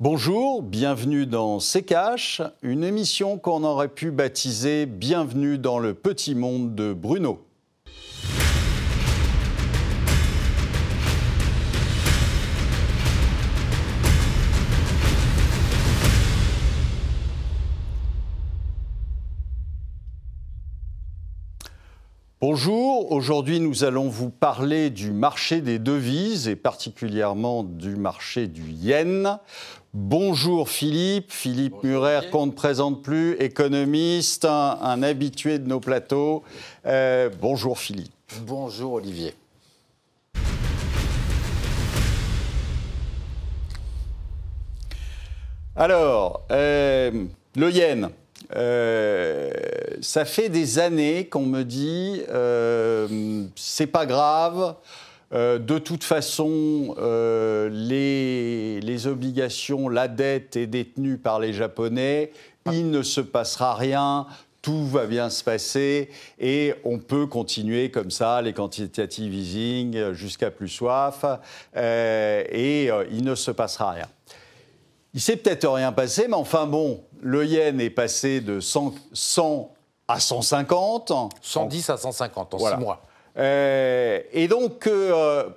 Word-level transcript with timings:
Bonjour, 0.00 0.62
bienvenue 0.62 1.26
dans 1.26 1.58
C'est 1.58 1.92
une 2.62 2.84
émission 2.84 3.36
qu'on 3.36 3.64
aurait 3.64 3.88
pu 3.88 4.12
baptiser 4.12 4.86
Bienvenue 4.86 5.58
dans 5.58 5.80
le 5.80 5.92
petit 5.92 6.36
monde 6.36 6.76
de 6.76 6.92
Bruno. 6.92 7.44
Bonjour, 22.40 23.10
aujourd'hui 23.10 23.58
nous 23.58 23.82
allons 23.82 24.08
vous 24.08 24.30
parler 24.30 24.90
du 24.90 25.10
marché 25.10 25.60
des 25.60 25.80
devises 25.80 26.46
et 26.46 26.54
particulièrement 26.54 27.64
du 27.64 27.96
marché 27.96 28.46
du 28.46 28.62
yen. 28.62 29.40
Bonjour 30.00 30.68
Philippe, 30.70 31.32
Philippe 31.32 31.82
Murer 31.82 32.30
qu'on 32.30 32.46
ne 32.46 32.52
présente 32.52 33.02
plus, 33.02 33.32
économiste, 33.40 34.44
un, 34.44 35.02
habitué 35.02 35.58
de 35.58 35.66
nos 35.66 35.80
plateaux. 35.80 36.44
Euh, 36.86 37.28
bonjour 37.40 37.80
Philippe. 37.80 38.12
Bonjour 38.42 38.92
Olivier. 38.92 39.34
Alors, 45.74 46.42
euh, 46.52 47.24
le 47.56 47.70
yen. 47.72 48.10
Euh, 48.54 49.50
ça 50.00 50.24
fait 50.24 50.48
des 50.48 50.78
années 50.78 51.26
qu'on 51.26 51.44
me 51.44 51.64
dit 51.64 52.22
c'est 53.56 53.88
pas 53.88 54.06
grave. 54.06 54.76
Euh, 55.32 55.58
de 55.58 55.78
toute 55.78 56.04
façon, 56.04 56.94
les, 57.70 58.80
les, 58.80 59.06
obligations, 59.06 59.88
la 59.88 60.08
dette 60.08 60.56
est 60.56 60.66
détenue 60.66 61.18
par 61.18 61.38
les 61.40 61.52
Japonais. 61.52 62.32
Il 62.72 62.90
ne 62.90 63.02
se 63.02 63.20
passera 63.20 63.74
rien. 63.74 64.26
Tout 64.60 64.86
va 64.86 65.06
bien 65.06 65.30
se 65.30 65.44
passer 65.44 66.10
et 66.38 66.74
on 66.84 66.98
peut 66.98 67.26
continuer 67.26 67.90
comme 67.90 68.10
ça 68.10 68.42
les 68.42 68.52
quantitative 68.52 69.32
easing 69.32 70.12
jusqu'à 70.12 70.50
plus 70.50 70.68
soif 70.68 71.24
et 71.76 72.90
il 73.10 73.24
ne 73.24 73.34
se 73.36 73.52
passera 73.52 73.92
rien. 73.92 74.08
Il 75.14 75.20
s'est 75.20 75.36
peut-être 75.36 75.68
rien 75.68 75.92
passé, 75.92 76.26
mais 76.28 76.34
enfin 76.34 76.66
bon, 76.66 77.02
le 77.20 77.44
yen 77.44 77.80
est 77.80 77.90
passé 77.90 78.40
de 78.40 78.60
100, 78.60 78.94
à 80.06 80.20
150. 80.20 81.12
110 81.40 81.90
à 81.90 81.96
150 81.96 82.54
en 82.54 82.58
6 82.58 82.76
mois. 82.76 83.02
Euh, 83.38 84.20
et 84.32 84.48
donc, 84.48 84.86
euh, 84.86 85.48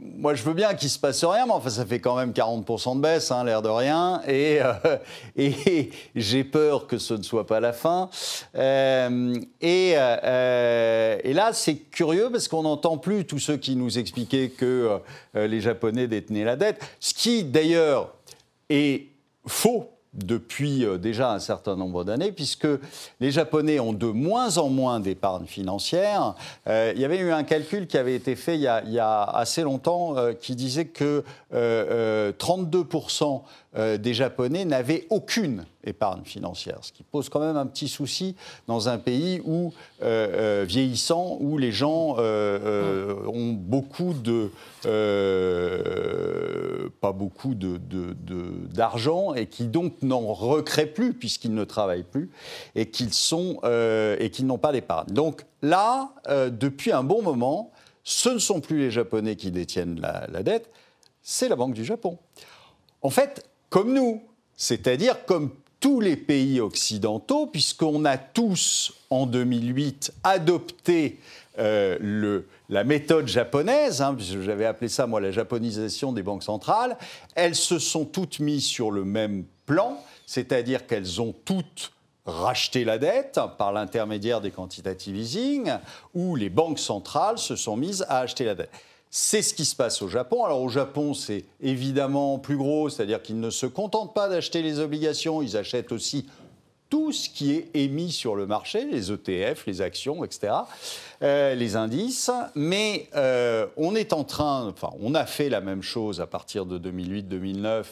moi, 0.00 0.34
je 0.34 0.42
veux 0.42 0.54
bien 0.54 0.74
qu'il 0.74 0.88
se 0.90 0.98
passe 0.98 1.24
rien, 1.24 1.46
mais 1.46 1.52
enfin, 1.52 1.70
ça 1.70 1.86
fait 1.86 2.00
quand 2.00 2.16
même 2.16 2.32
40% 2.32 2.96
de 2.96 3.00
baisse, 3.00 3.30
hein, 3.30 3.44
l'air 3.44 3.62
de 3.62 3.68
rien. 3.68 4.22
Et, 4.26 4.60
euh, 4.60 4.72
et 5.36 5.90
j'ai 6.14 6.44
peur 6.44 6.86
que 6.86 6.98
ce 6.98 7.14
ne 7.14 7.22
soit 7.22 7.46
pas 7.46 7.60
la 7.60 7.72
fin. 7.72 8.10
Et, 8.54 9.90
et, 9.90 11.32
là, 11.32 11.50
c'est 11.52 11.76
curieux 11.76 12.28
parce 12.30 12.48
qu'on 12.48 12.62
n'entend 12.62 12.98
plus 12.98 13.24
tous 13.24 13.38
ceux 13.38 13.56
qui 13.56 13.76
nous 13.76 13.98
expliquaient 13.98 14.50
que 14.50 15.00
les 15.34 15.60
Japonais 15.60 16.06
détenaient 16.08 16.44
la 16.44 16.56
dette. 16.56 16.80
Ce 17.00 17.14
qui, 17.14 17.44
d'ailleurs, 17.44 18.14
est 18.68 19.06
faux 19.46 19.90
depuis 20.14 20.84
euh, 20.84 20.98
déjà 20.98 21.32
un 21.32 21.38
certain 21.38 21.76
nombre 21.76 22.04
d'années, 22.04 22.32
puisque 22.32 22.68
les 23.20 23.30
Japonais 23.30 23.80
ont 23.80 23.92
de 23.92 24.06
moins 24.06 24.58
en 24.58 24.68
moins 24.68 25.00
d'épargne 25.00 25.46
financière. 25.46 26.34
Euh, 26.68 26.92
il 26.94 27.00
y 27.00 27.04
avait 27.04 27.18
eu 27.18 27.32
un 27.32 27.44
calcul 27.44 27.86
qui 27.86 27.96
avait 27.96 28.14
été 28.14 28.36
fait 28.36 28.56
il 28.56 28.60
y 28.60 28.98
a, 28.98 29.22
assez 29.22 29.62
longtemps 29.62 30.16
euh, 30.16 30.32
qui 30.34 30.54
disait 30.54 30.86
que 30.86 31.24
32% 31.52 33.42
des 33.74 34.14
Japonais 34.14 34.64
n'avaient 34.64 35.06
aucune 35.10 35.64
épargne 35.84 36.24
financière, 36.24 36.78
ce 36.82 36.92
qui 36.92 37.02
pose 37.02 37.28
quand 37.28 37.40
même 37.40 37.56
un 37.56 37.66
petit 37.66 37.88
souci 37.88 38.36
dans 38.66 38.88
un 38.88 38.98
pays 38.98 39.40
où, 39.44 39.72
vieillissant, 40.00 41.38
où 41.40 41.56
les 41.58 41.72
gens 41.72 42.16
ont 42.18 43.52
beaucoup 43.52 44.12
de... 44.12 44.50
pas 47.00 47.12
beaucoup 47.12 47.54
d'argent 47.54 49.32
de, 49.32 49.38
et 49.38 49.46
qui 49.46 49.64
donc 49.66 50.02
n'en 50.02 50.32
recréent 50.32 50.92
plus 50.92 51.14
puisqu'ils 51.14 51.54
ne 51.54 51.64
travaillent 51.64 52.02
plus 52.02 52.30
et 52.74 52.90
qu'ils 52.90 53.10
euh, 53.64 54.28
n'ont 54.42 54.58
pas 54.58 54.72
d'épargne. 54.72 55.12
Donc 55.12 55.44
là, 55.62 56.12
euh, 56.28 56.50
depuis 56.50 56.92
un 56.92 57.04
bon 57.04 57.22
moment, 57.22 57.72
ce 58.04 58.28
ne 58.28 58.38
sont 58.38 58.60
plus 58.60 58.78
les 58.78 58.90
Japonais 58.90 59.36
qui 59.36 59.50
détiennent 59.50 60.00
la, 60.00 60.26
la 60.30 60.42
dette, 60.42 60.70
c'est 61.22 61.48
la 61.48 61.56
Banque 61.56 61.74
du 61.74 61.84
Japon. 61.84 62.18
En 63.02 63.10
fait, 63.10 63.44
comme 63.72 63.94
nous, 63.94 64.20
c'est-à-dire 64.54 65.24
comme 65.24 65.50
tous 65.80 65.98
les 65.98 66.16
pays 66.16 66.60
occidentaux, 66.60 67.46
puisqu'on 67.46 68.04
a 68.04 68.18
tous, 68.18 68.92
en 69.08 69.24
2008, 69.24 70.12
adopté 70.22 71.18
euh, 71.58 72.42
la 72.68 72.84
méthode 72.84 73.28
japonaise, 73.28 74.02
hein, 74.02 74.14
j'avais 74.18 74.66
appelé 74.66 74.90
ça 74.90 75.06
moi 75.06 75.22
la 75.22 75.30
japonisation 75.30 76.12
des 76.12 76.22
banques 76.22 76.42
centrales, 76.42 76.98
elles 77.34 77.54
se 77.54 77.78
sont 77.78 78.04
toutes 78.04 78.40
mises 78.40 78.66
sur 78.66 78.90
le 78.90 79.06
même 79.06 79.46
plan, 79.64 79.98
c'est-à-dire 80.26 80.86
qu'elles 80.86 81.22
ont 81.22 81.34
toutes 81.46 81.92
racheté 82.26 82.84
la 82.84 82.98
dette 82.98 83.40
par 83.56 83.72
l'intermédiaire 83.72 84.42
des 84.42 84.50
quantitative 84.50 85.16
easing, 85.16 85.72
où 86.12 86.36
les 86.36 86.50
banques 86.50 86.78
centrales 86.78 87.38
se 87.38 87.56
sont 87.56 87.78
mises 87.78 88.04
à 88.10 88.18
acheter 88.18 88.44
la 88.44 88.54
dette. 88.54 88.70
C'est 89.14 89.42
ce 89.42 89.52
qui 89.52 89.66
se 89.66 89.76
passe 89.76 90.00
au 90.00 90.08
Japon. 90.08 90.42
Alors 90.42 90.62
au 90.62 90.70
Japon, 90.70 91.12
c'est 91.12 91.44
évidemment 91.60 92.38
plus 92.38 92.56
gros, 92.56 92.88
c'est-à-dire 92.88 93.20
qu'ils 93.20 93.38
ne 93.40 93.50
se 93.50 93.66
contentent 93.66 94.14
pas 94.14 94.30
d'acheter 94.30 94.62
les 94.62 94.80
obligations, 94.80 95.42
ils 95.42 95.58
achètent 95.58 95.92
aussi 95.92 96.26
tout 96.88 97.12
ce 97.12 97.28
qui 97.28 97.52
est 97.52 97.68
émis 97.74 98.10
sur 98.10 98.36
le 98.36 98.46
marché, 98.46 98.86
les 98.86 99.12
ETF, 99.12 99.66
les 99.66 99.82
actions, 99.82 100.24
etc., 100.24 100.54
euh, 101.22 101.54
les 101.54 101.76
indices. 101.76 102.30
Mais 102.54 103.10
euh, 103.14 103.66
on 103.76 103.94
est 103.94 104.14
en 104.14 104.24
train, 104.24 104.68
enfin, 104.68 104.88
on 104.98 105.14
a 105.14 105.26
fait 105.26 105.50
la 105.50 105.60
même 105.60 105.82
chose 105.82 106.22
à 106.22 106.26
partir 106.26 106.64
de 106.64 106.78
2008-2009 106.78 107.84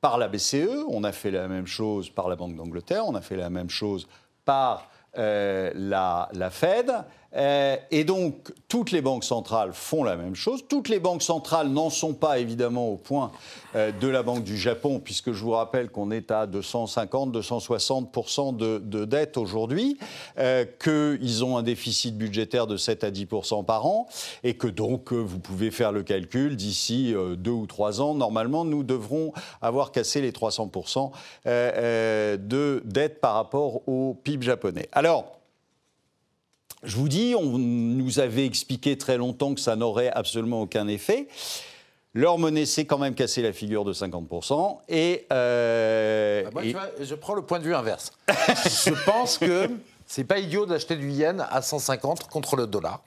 par 0.00 0.16
la 0.16 0.28
BCE, 0.28 0.86
on 0.88 1.04
a 1.04 1.12
fait 1.12 1.30
la 1.30 1.46
même 1.46 1.66
chose 1.66 2.08
par 2.08 2.30
la 2.30 2.36
Banque 2.36 2.56
d'Angleterre, 2.56 3.04
on 3.06 3.14
a 3.14 3.20
fait 3.20 3.36
la 3.36 3.50
même 3.50 3.68
chose 3.68 4.08
par 4.46 4.88
euh, 5.16 5.70
la, 5.74 6.28
la, 6.32 6.50
Fed. 6.50 6.90
Euh, 7.36 7.76
et 7.90 8.04
donc, 8.04 8.52
toutes 8.68 8.90
les 8.90 9.00
banques 9.00 9.24
centrales 9.24 9.72
font 9.72 10.04
la 10.04 10.16
même 10.16 10.34
chose. 10.34 10.64
Toutes 10.68 10.88
les 10.88 11.00
banques 11.00 11.22
centrales 11.22 11.68
n'en 11.68 11.90
sont 11.90 12.14
pas 12.14 12.38
évidemment 12.38 12.88
au 12.88 12.96
point 12.96 13.32
euh, 13.74 13.92
de 13.92 14.08
la 14.08 14.22
Banque 14.22 14.44
du 14.44 14.56
Japon, 14.56 15.00
puisque 15.02 15.32
je 15.32 15.42
vous 15.42 15.50
rappelle 15.50 15.90
qu'on 15.90 16.10
est 16.10 16.30
à 16.30 16.46
250-260% 16.46 18.56
de, 18.56 18.78
de, 18.78 19.04
dette 19.04 19.36
aujourd'hui, 19.36 19.98
euh, 20.38 20.64
qu'ils 20.64 21.44
ont 21.44 21.56
un 21.56 21.62
déficit 21.62 22.16
budgétaire 22.16 22.66
de 22.66 22.76
7 22.76 23.04
à 23.04 23.10
10% 23.10 23.64
par 23.64 23.86
an, 23.86 24.06
et 24.42 24.54
que 24.54 24.68
donc 24.68 25.12
vous 25.12 25.38
pouvez 25.38 25.70
faire 25.70 25.92
le 25.92 26.02
calcul, 26.02 26.56
d'ici 26.56 27.14
deux 27.36 27.50
ou 27.50 27.66
trois 27.66 28.00
ans, 28.00 28.14
normalement, 28.14 28.64
nous 28.64 28.82
devrons 28.82 29.32
avoir 29.60 29.92
cassé 29.92 30.20
les 30.20 30.32
300% 30.32 31.10
de 31.44 32.82
dette 32.84 33.20
par 33.20 33.34
rapport 33.34 33.86
au 33.88 34.14
PIB 34.22 34.44
japonais. 34.44 34.88
Alors, 34.92 35.43
je 36.84 36.96
vous 36.96 37.08
dis, 37.08 37.34
on 37.38 37.58
nous 37.58 38.18
avait 38.18 38.46
expliqué 38.46 38.96
très 38.96 39.16
longtemps 39.16 39.54
que 39.54 39.60
ça 39.60 39.76
n'aurait 39.76 40.10
absolument 40.10 40.62
aucun 40.62 40.88
effet. 40.88 41.28
Leur 42.14 42.38
monnaie 42.38 42.66
s'est 42.66 42.84
quand 42.84 42.98
même 42.98 43.14
cassé 43.14 43.42
la 43.42 43.52
figure 43.52 43.84
de 43.84 43.92
50%. 43.92 44.78
Et, 44.88 45.26
euh, 45.32 46.44
ah, 46.54 46.86
je 47.00 47.14
prends 47.16 47.34
le 47.34 47.42
point 47.42 47.58
de 47.58 47.64
vue 47.64 47.74
inverse. 47.74 48.12
je 48.28 49.04
pense 49.04 49.38
que 49.38 49.68
c'est 50.06 50.24
pas 50.24 50.38
idiot 50.38 50.64
d'acheter 50.64 50.94
du 50.94 51.10
yen 51.10 51.44
à 51.50 51.60
150 51.60 52.28
contre 52.28 52.54
le 52.56 52.66
dollar. 52.68 53.02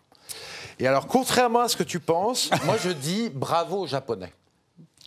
Et 0.79 0.87
alors, 0.87 1.07
contrairement 1.07 1.61
à 1.61 1.69
ce 1.69 1.77
que 1.77 1.83
tu 1.83 1.99
penses, 1.99 2.49
moi 2.65 2.75
je 2.83 2.89
dis 2.89 3.29
bravo 3.33 3.83
aux 3.83 3.87
Japonais. 3.87 4.33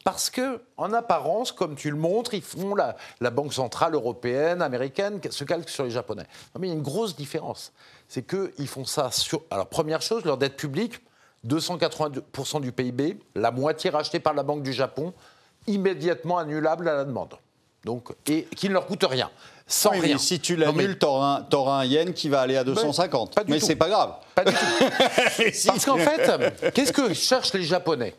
Parce 0.04 0.30
que, 0.30 0.62
en 0.76 0.92
apparence, 0.92 1.52
comme 1.52 1.74
tu 1.74 1.90
le 1.90 1.96
montres, 1.96 2.34
ils 2.34 2.42
font 2.42 2.74
la, 2.74 2.96
la 3.20 3.30
Banque 3.30 3.52
centrale 3.52 3.94
européenne, 3.94 4.62
américaine, 4.62 5.20
se 5.30 5.44
calque 5.44 5.68
sur 5.68 5.84
les 5.84 5.90
Japonais. 5.90 6.26
mais 6.58 6.68
il 6.68 6.70
y 6.70 6.72
a 6.72 6.76
une 6.76 6.82
grosse 6.82 7.14
différence 7.16 7.72
c'est 8.10 8.26
qu'ils 8.26 8.66
font 8.66 8.84
ça 8.84 9.10
sur. 9.12 9.42
Alors, 9.50 9.68
première 9.68 10.02
chose, 10.02 10.24
leur 10.24 10.36
dette 10.36 10.56
publique, 10.56 11.00
282% 11.46 12.60
du 12.60 12.72
PIB, 12.72 13.20
la 13.36 13.52
moitié 13.52 13.88
rachetée 13.88 14.18
par 14.18 14.34
la 14.34 14.42
Banque 14.42 14.64
du 14.64 14.72
Japon, 14.72 15.14
immédiatement 15.68 16.38
annulable 16.38 16.88
à 16.88 16.94
la 16.94 17.04
demande. 17.04 17.36
Donc, 17.84 18.12
et 18.26 18.44
qui 18.56 18.68
ne 18.68 18.74
leur 18.74 18.86
coûte 18.86 19.04
rien. 19.04 19.30
Sans 19.66 19.90
rien. 19.90 20.18
si 20.18 20.40
tu 20.40 20.56
l'annules, 20.56 20.98
tu 20.98 21.06
auras, 21.06 21.46
un 21.52 21.84
yen 21.84 22.12
qui 22.12 22.28
va 22.28 22.40
aller 22.40 22.56
à 22.56 22.64
250. 22.64 23.36
Mais, 23.36 23.44
mais 23.46 23.60
c'est 23.60 23.76
pas 23.76 23.88
grave. 23.88 24.16
Pas 24.34 24.44
du 24.44 24.52
tout. 24.52 24.84
Parce 25.66 25.84
qu'en 25.86 25.96
fait, 25.96 26.72
qu'est-ce 26.74 26.92
que 26.92 27.14
cherchent 27.14 27.54
les 27.54 27.62
Japonais? 27.62 28.16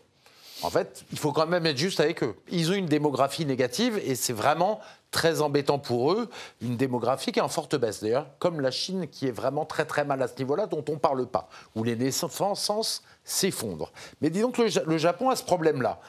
En 0.64 0.70
fait, 0.70 1.04
il 1.12 1.18
faut 1.18 1.32
quand 1.32 1.48
même 1.48 1.66
être 1.66 1.78
juste 1.78 2.00
avec 2.00 2.24
eux. 2.24 2.36
Ils 2.50 2.72
ont 2.72 2.76
une 2.76 2.86
démographie 2.86 3.46
négative 3.46 4.00
et 4.06 4.16
c'est 4.16 4.34
vraiment 4.34 4.80
très 5.10 5.42
embêtant 5.42 5.80
pour 5.80 6.14
eux, 6.14 6.30
une 6.62 6.78
démographie 6.78 7.32
qui 7.32 7.40
est 7.40 7.44
en 7.44 7.50
forte 7.50 7.76
baisse 7.76 8.02
d'ailleurs, 8.02 8.28
comme 8.40 8.62
la 8.62 8.72
Chine 8.72 9.08
qui 9.08 9.28
est 9.28 9.32
vraiment 9.32 9.66
très 9.66 9.86
très 9.86 10.06
mal 10.06 10.22
à 10.22 10.28
ce 10.28 10.38
niveau-là, 10.38 10.68
dont 10.68 10.84
on 10.88 10.94
ne 10.94 10.98
parle 10.98 11.26
pas, 11.28 11.50
où 11.76 11.84
les 11.84 11.96
naissances 11.96 13.04
s'effondrent. 13.24 13.92
Mais 14.22 14.30
disons 14.30 14.52
que 14.52 14.62
le, 14.62 14.98
Japon 14.98 15.30
a 15.30 15.36
ce 15.36 15.44
problème-là. 15.44 16.00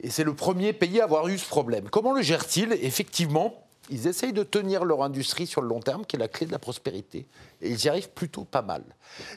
Et 0.00 0.10
c'est 0.10 0.24
le 0.24 0.34
premier 0.34 0.72
pays 0.72 1.00
à 1.00 1.04
avoir 1.04 1.28
eu 1.28 1.38
ce 1.38 1.46
problème. 1.46 1.88
Comment 1.88 2.12
le 2.12 2.22
gèrent-ils 2.22 2.72
Effectivement, 2.72 3.63
ils 3.90 4.06
essayent 4.06 4.32
de 4.32 4.42
tenir 4.42 4.84
leur 4.84 5.02
industrie 5.02 5.46
sur 5.46 5.60
le 5.60 5.68
long 5.68 5.80
terme, 5.80 6.06
qui 6.06 6.16
est 6.16 6.18
la 6.18 6.28
clé 6.28 6.46
de 6.46 6.52
la 6.52 6.58
prospérité. 6.58 7.26
Et 7.60 7.70
ils 7.70 7.84
y 7.84 7.88
arrivent 7.88 8.10
plutôt 8.10 8.44
pas 8.44 8.62
mal. 8.62 8.82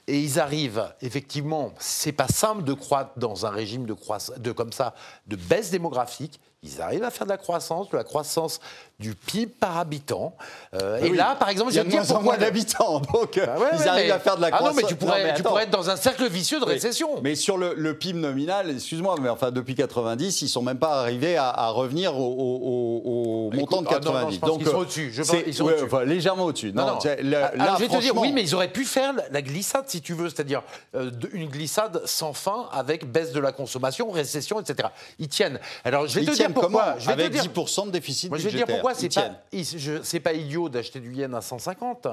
Et 0.08 0.20
ils 0.20 0.40
arrivent, 0.40 0.94
effectivement, 1.02 1.74
c'est 1.80 2.12
pas 2.12 2.28
simple 2.28 2.64
de 2.64 2.74
croître 2.74 3.12
dans 3.18 3.46
un 3.46 3.50
régime 3.50 3.86
de, 3.86 3.96
de 4.38 4.52
comme 4.52 4.72
ça, 4.72 4.96
de 5.28 5.36
baisse 5.36 5.72
démographique. 5.72 6.40
Ils 6.63 6.81
arrivent 6.81 7.04
à 7.04 7.12
faire 7.12 7.27
de 7.27 7.31
la 7.31 7.38
croissance, 7.38 7.88
de 7.92 7.98
la 7.98 8.04
croissance 8.04 8.59
du 9.00 9.13
PIB 9.13 9.54
par 9.59 9.77
habitant. 9.77 10.36
Euh, 10.74 10.98
ah 11.00 11.06
et 11.06 11.09
là, 11.12 11.36
par 11.36 11.50
exemple, 11.50 11.71
je 11.71 11.80
vais 11.80 11.88
dire 11.88 12.04
pourquoi 12.04 12.38
d'habitants, 12.38 13.00
donc 13.13 13.38
bah 13.38 13.69
ils 13.74 13.88
arrivent 13.88 14.12
à 14.12 14.18
faire 14.18 14.38
de 14.38 14.42
la 14.42 14.50
croissance. 14.50 14.75
Ah 14.75 14.81
non, 14.81 14.88
mais 14.88 14.88
tu 14.88 14.95
pourrais, 14.95 15.33
tu 15.36 15.44
pourrais 15.44 15.63
être 15.63 15.69
dans 15.69 15.92
un 15.92 15.95
cercle 15.95 16.27
vicieux 16.27 16.59
de 16.59 16.65
récession. 16.65 17.21
Mais 17.21 17.36
sur 17.36 17.59
le, 17.59 17.94
PIB 17.94 18.18
nominal, 18.18 18.71
excuse-moi, 18.71 19.18
mais 19.21 19.30
enfin 19.30 19.51
depuis 19.51 19.75
90, 19.75 20.42
ils 20.42 20.50
sont 20.50 20.63
même 20.63 20.80
pas 20.80 21.00
arrivés 21.00 21.38
à, 21.38 21.69
revenir 21.69 22.18
au, 22.18 23.51
montant 23.54 23.83
de 23.83 23.88
90. 23.88 24.18
Ah 24.18 24.31
je 24.31 24.39
pense 24.39 24.50
donc 24.50 24.62
ils 24.62 24.68
sont 24.68 24.77
au-dessus. 24.77 25.13
Ils 25.45 25.54
sont 25.54 25.69
légèrement 26.06 26.45
au-dessus. 26.45 26.74
Non, 26.74 26.88
non. 26.88 27.00
là, 27.21 27.51
je 27.77 27.83
vais 27.83 27.88
te 27.88 28.01
dire, 28.01 28.18
oui, 28.18 28.31
mais 28.31 28.42
ils 28.42 28.56
auraient 28.56 28.71
pu 28.71 28.83
faire 28.83 29.13
la 29.30 29.42
glissade 29.44 29.83
si 29.86 30.01
tu 30.01 30.13
veux, 30.13 30.30
c'est-à-dire 30.30 30.63
euh, 30.95 31.12
une 31.33 31.50
glissade 31.50 32.01
sans 32.06 32.33
fin 32.33 32.68
avec 32.71 33.06
baisse 33.06 33.31
de 33.31 33.39
la 33.39 33.51
consommation, 33.51 34.09
récession, 34.09 34.59
etc. 34.59 34.89
Ils 35.19 35.27
tiennent. 35.27 35.59
Alors 35.83 36.07
je 36.07 36.19
vais 36.19 36.25
te 36.25 36.31
dire 36.31 36.47
pourquoi. 36.54 36.98
Je 37.00 37.08
vais 37.08 37.26
Avec 37.26 37.34
10% 37.34 37.88
de 37.88 37.92
déficit 37.92 38.30
Moi, 38.30 38.38
je 38.38 38.44
vais 38.44 38.52
te 38.52 38.56
dire 38.56 38.68
pourquoi 38.68 38.94
c'est 38.94 39.10
pas, 39.14 40.30
pas 40.32 40.34
idiot 40.34 40.70
d'acheter 40.70 41.00
du 41.00 41.14
yen 41.14 41.34
à 41.34 41.42
150. 41.42 42.08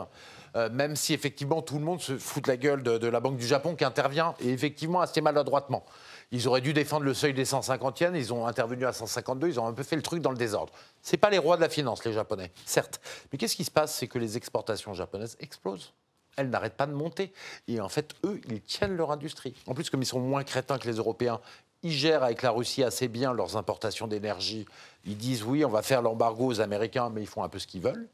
Euh, 0.57 0.71
même 0.71 0.95
si 0.95 1.13
effectivement 1.13 1.63
tout 1.63 1.79
le 1.79 1.85
monde 1.85 2.01
se 2.01 2.17
fout 2.17 2.45
de 2.45 2.49
la 2.49 2.57
gueule 2.57 2.85
de, 2.85 3.09
la 3.09 3.19
Banque 3.19 3.37
du 3.37 3.47
Japon 3.47 3.75
qui 3.75 3.85
intervient 3.85 4.35
et 4.39 4.51
effectivement 4.51 5.01
assez 5.01 5.21
maladroitement. 5.21 5.85
Ils 6.31 6.47
auraient 6.47 6.61
dû 6.61 6.73
défendre 6.73 7.05
le 7.05 7.13
seuil 7.13 7.35
des 7.35 7.45
150 7.45 8.01
yens, 8.01 8.17
ils 8.17 8.33
ont 8.33 8.47
intervenu 8.47 8.87
à 8.87 8.93
152, 8.93 9.49
ils 9.49 9.59
ont 9.59 9.67
un 9.67 9.73
peu 9.73 9.83
fait 9.83 9.97
le 9.97 10.03
truc 10.03 10.23
dans 10.23 10.31
le 10.31 10.37
désordre. 10.37 10.73
Ce 11.03 11.17
pas 11.17 11.29
les 11.29 11.39
rois 11.39 11.57
de 11.57 11.61
la 11.61 11.69
finance, 11.69 12.05
les 12.05 12.13
Japonais, 12.13 12.53
certes. 12.65 13.01
Mais 13.33 13.39
qu'est-ce 13.39 13.57
qui 13.57 13.65
se 13.65 13.71
passe? 13.71 13.97
C'est 13.97 14.07
que 14.07 14.19
les 14.19 14.37
exportations 14.37 14.95
japonaises 14.95 15.37
explosent 15.41 15.93
elles 16.37 16.51
n'arrêtent 16.51 16.77
pas 16.77 16.87
de 16.87 16.93
monter. 16.93 17.33
Et 17.69 17.81
en 17.81 17.89
fait, 17.89 18.15
eux, 18.25 18.41
ils 18.49 18.61
tiennent 18.61 18.97
leur 18.97 19.11
industrie. 19.11 19.55
En 19.67 19.75
plus, 19.75 19.91
comme 19.91 20.03
ils 20.03 20.07
sont 20.07 20.21
moins 20.21 20.45
crétins 20.45 20.79
que 20.79 20.89
les 20.89 20.97
Européens, 20.97 21.41
ils 21.85 21.93
gèrent 21.93 22.25
avec 22.25 22.43
la 22.43 22.51
Russie 22.51 22.83
assez 22.83 23.09
bien 23.09 23.33
leurs 23.33 23.57
importations 23.57 24.09
d'énergie. 24.09 24.67
Ils 25.05 25.17
disent 25.17 25.45
oui, 25.45 25.65
on 25.65 25.69
va 25.71 25.83
faire 25.83 26.03
l'embargo 26.03 26.47
aux 26.47 26.61
Américains, 26.61 27.11
mais 27.11 27.21
ils 27.21 27.27
font 27.29 27.45
un 27.45 27.49
peu 27.49 27.59
ce 27.59 27.67
qu'ils 27.67 27.83
veulent. 27.83 28.09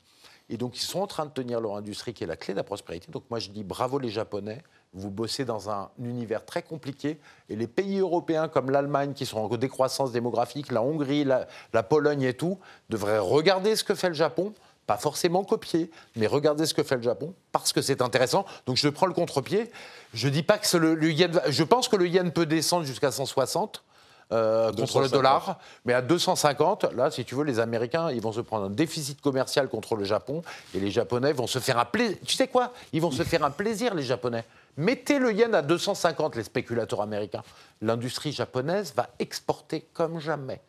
Et 0.51 0.57
donc 0.57 0.77
ils 0.77 0.85
sont 0.85 1.01
en 1.01 1.07
train 1.07 1.25
de 1.25 1.31
tenir 1.31 1.61
leur 1.61 1.77
industrie 1.77 2.13
qui 2.13 2.25
est 2.25 2.27
la 2.27 2.37
clé 2.37 2.53
de 2.53 2.59
la 2.59 2.65
prospérité. 2.65 3.11
Donc 3.13 3.23
moi 3.31 3.39
je 3.39 3.51
dis 3.51 3.63
bravo 3.63 4.01
les 4.01 4.11
Japonais, 4.11 4.63
vous 4.93 5.11
bossez 5.11 5.45
dans 5.45 5.71
un 5.71 5.91
univers 6.01 6.45
très 6.45 6.63
compliqué. 6.63 7.21
Et 7.49 7.55
les 7.55 7.69
pays 7.69 7.99
européens 8.01 8.49
comme 8.49 8.71
l'Allemagne, 8.71 9.13
qui 9.13 9.27
sont 9.27 9.39
en 9.39 9.49
décroissance 9.57 10.11
démographique, 10.11 10.73
la 10.73 10.83
Hongrie, 10.83 11.23
la, 11.23 11.47
la 11.73 11.85
Pologne 11.85 12.23
et 12.23 12.35
tout, 12.35 12.59
devraient 12.89 13.21
regarder 13.21 13.77
ce 13.77 13.85
que 13.85 13.95
fait 13.95 14.09
le 14.09 14.15
Japon 14.15 14.53
pas 14.91 14.97
forcément 14.97 15.45
copier, 15.45 15.89
mais 16.17 16.27
regardez 16.27 16.67
ce 16.67 16.75
que 16.75 16.83
fait 16.83 16.97
le 16.97 17.03
Japon, 17.03 17.33
parce 17.53 17.73
que 17.73 17.81
c'est 17.81 18.03
intéressant. 18.03 18.45
Donc 18.67 18.77
je 18.77 18.89
prends 18.89 19.07
le 19.07 19.13
contre-pied. 19.13 19.71
Je 20.15 20.29
dis 20.29 20.43
pas 20.43 20.59
que 20.59 20.77
le, 20.77 21.13
yen. 21.13 21.41
Je 21.49 21.63
pense 21.63 21.87
que 21.87 21.95
le 21.95 22.09
yen 22.09 22.33
peut 22.33 22.45
descendre 22.45 22.85
jusqu'à 22.85 23.13
160. 23.13 23.85
Euh, 24.33 24.73
contre 24.73 25.01
le 25.01 25.09
dollar, 25.09 25.59
mais 25.85 25.93
à 25.93 26.03
250, 26.03 26.93
là, 26.95 27.11
si 27.11 27.25
tu 27.25 27.35
veux, 27.35 27.43
les 27.43 27.59
Américains, 27.59 28.13
ils 28.13 28.21
vont 28.21 28.31
se 28.31 28.41
prendre 28.41 28.67
un 28.67 28.71
déficit 28.71 29.21
commercial 29.21 29.69
contre 29.69 29.97
le 29.97 30.05
Japon, 30.05 30.43
et 30.73 30.79
les 30.79 30.93
Japonais 30.93 31.33
vont 31.33 31.49
se 31.49 31.59
faire 31.59 31.79
un 31.79 31.85
plaisir. 31.85 32.17
Tu 32.25 32.37
sais 32.37 32.47
quoi? 32.47 32.73
Ils 32.93 33.01
vont 33.01 33.11
se 33.11 33.25
faire 33.25 33.45
un 33.45 33.51
plaisir, 33.51 33.93
les 33.95 34.05
Japonais. 34.05 34.45
Mettez 34.77 35.19
le 35.19 35.33
yen 35.33 35.55
à 35.55 35.63
250, 35.63 36.35
les 36.35 36.45
spéculateurs 36.45 37.01
américains. 37.01 37.43
L'industrie 37.81 38.33
japonaise 38.33 38.93
va 38.97 39.09
exporter 39.19 39.87
comme 39.93 40.21
jamais. 40.21 40.61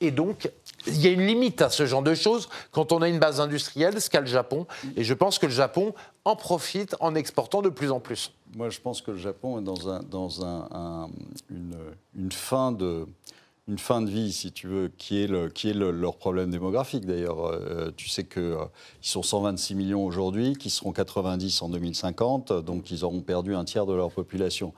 Et 0.00 0.10
donc, 0.12 0.50
il 0.86 1.00
y 1.00 1.08
a 1.08 1.10
une 1.10 1.26
limite 1.26 1.60
à 1.60 1.70
ce 1.70 1.84
genre 1.84 2.02
de 2.02 2.14
choses 2.14 2.48
quand 2.70 2.92
on 2.92 3.02
a 3.02 3.08
une 3.08 3.18
base 3.18 3.40
industrielle, 3.40 4.00
ce 4.00 4.08
qu'a 4.08 4.20
le 4.20 4.26
Japon. 4.26 4.66
Et 4.96 5.02
je 5.02 5.14
pense 5.14 5.38
que 5.38 5.46
le 5.46 5.52
Japon 5.52 5.92
en 6.24 6.36
profite 6.36 6.94
en 7.00 7.14
exportant 7.14 7.62
de 7.62 7.68
plus 7.68 7.90
en 7.90 7.98
plus. 7.98 8.32
Moi, 8.54 8.70
je 8.70 8.78
pense 8.80 9.02
que 9.02 9.10
le 9.10 9.18
Japon 9.18 9.58
est 9.58 9.64
dans, 9.64 9.88
un, 9.88 10.00
dans 10.00 10.44
un, 10.44 11.10
une, 11.50 11.76
une, 12.16 12.32
fin 12.32 12.70
de 12.72 13.06
une 13.68 13.78
fin 13.78 14.00
de 14.00 14.10
vie, 14.10 14.32
si 14.32 14.50
tu 14.50 14.66
veux, 14.66 14.90
qui 14.96 15.22
est, 15.22 15.26
le, 15.26 15.50
qui 15.50 15.68
est 15.68 15.74
leur 15.74 16.16
problème 16.16 16.50
démographique. 16.50 17.04
D'ailleurs, 17.04 17.46
euh, 17.46 17.90
tu 17.94 18.08
sais 18.08 18.24
qu'ils 18.24 18.42
euh, 18.42 18.64
sont 19.02 19.22
126 19.22 19.74
millions 19.74 20.04
aujourd'hui, 20.04 20.54
qui 20.54 20.70
seront 20.70 20.92
90 20.92 21.60
en 21.60 21.68
2050, 21.68 22.64
donc 22.64 22.90
ils 22.90 23.04
auront 23.04 23.20
perdu 23.20 23.54
un 23.54 23.64
tiers 23.64 23.84
de 23.84 23.92
leur 23.92 24.10
population. 24.10 24.72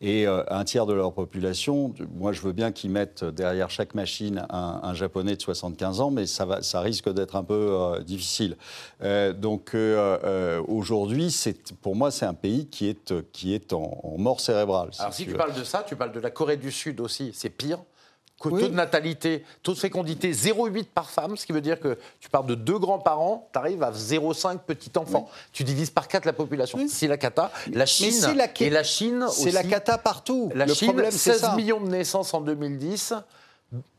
Et 0.00 0.26
euh, 0.26 0.42
un 0.50 0.64
tiers 0.64 0.86
de 0.86 0.92
leur 0.92 1.12
population, 1.12 1.94
moi 2.16 2.32
je 2.32 2.40
veux 2.40 2.52
bien 2.52 2.72
qu'ils 2.72 2.90
mettent 2.90 3.24
derrière 3.24 3.70
chaque 3.70 3.94
machine 3.94 4.44
un, 4.50 4.92
japonais 4.94 5.36
de 5.36 5.40
75 5.40 6.00
ans, 6.00 6.10
mais 6.10 6.26
ça, 6.26 6.44
va, 6.44 6.62
ça 6.62 6.80
risque 6.80 7.12
d'être 7.12 7.36
un 7.36 7.44
peu 7.44 8.00
difficile. 8.04 8.56
donc 9.36 9.74
aujourd'hui, 10.68 11.34
pour 11.80 11.94
moi, 11.94 12.10
c'est 12.10 12.26
un 12.26 12.34
pays 12.34 12.66
qui 12.66 12.88
est, 12.88 13.14
qui 13.32 13.54
est 13.54 13.72
en, 13.72 14.16
mort 14.18 14.40
cérébrale. 14.40 14.90
Alors 14.98 15.14
si 15.14 15.24
tu 15.24 15.34
parles 15.34 15.54
de 15.54 15.64
ça, 15.64 15.84
tu 15.86 15.96
parles 15.96 16.12
de 16.12 16.20
la 16.20 16.30
Corée 16.30 16.56
du 16.56 16.72
Sud 16.72 17.00
aussi, 17.00 17.30
c'est 17.34 17.50
pire 17.50 17.78
taux 18.50 18.68
de 18.68 18.74
natalité, 18.74 19.44
taux 19.62 19.72
de 19.74 19.78
fécondité 19.78 20.32
0,8 20.32 20.86
par 20.94 21.10
femme, 21.10 21.36
ce 21.36 21.46
qui 21.46 21.52
veut 21.52 21.60
dire 21.60 21.80
que 21.80 21.98
tu 22.20 22.28
pars 22.28 22.44
de 22.44 22.54
deux 22.54 22.78
grands-parents, 22.78 23.48
tu 23.52 23.58
arrives 23.58 23.82
à 23.82 23.90
0,5 23.90 24.58
petits-enfants. 24.58 25.28
Tu 25.52 25.64
divises 25.64 25.90
par 25.90 26.08
quatre 26.08 26.24
la 26.24 26.32
population. 26.32 26.78
C'est 26.88 27.08
la 27.08 27.16
cata. 27.16 27.50
La 27.72 27.86
Chine, 27.86 28.14
la... 28.36 28.46
et 28.60 28.70
la 28.70 28.82
Chine 28.82 29.26
C'est 29.30 29.50
la 29.50 29.62
cata 29.62 29.98
partout. 29.98 30.50
La 30.54 30.66
Le 30.66 30.74
Chine, 30.74 30.88
problème, 30.88 31.10
16 31.10 31.54
millions 31.56 31.80
de 31.80 31.88
naissances 31.88 32.34
en 32.34 32.40
2010, 32.40 33.14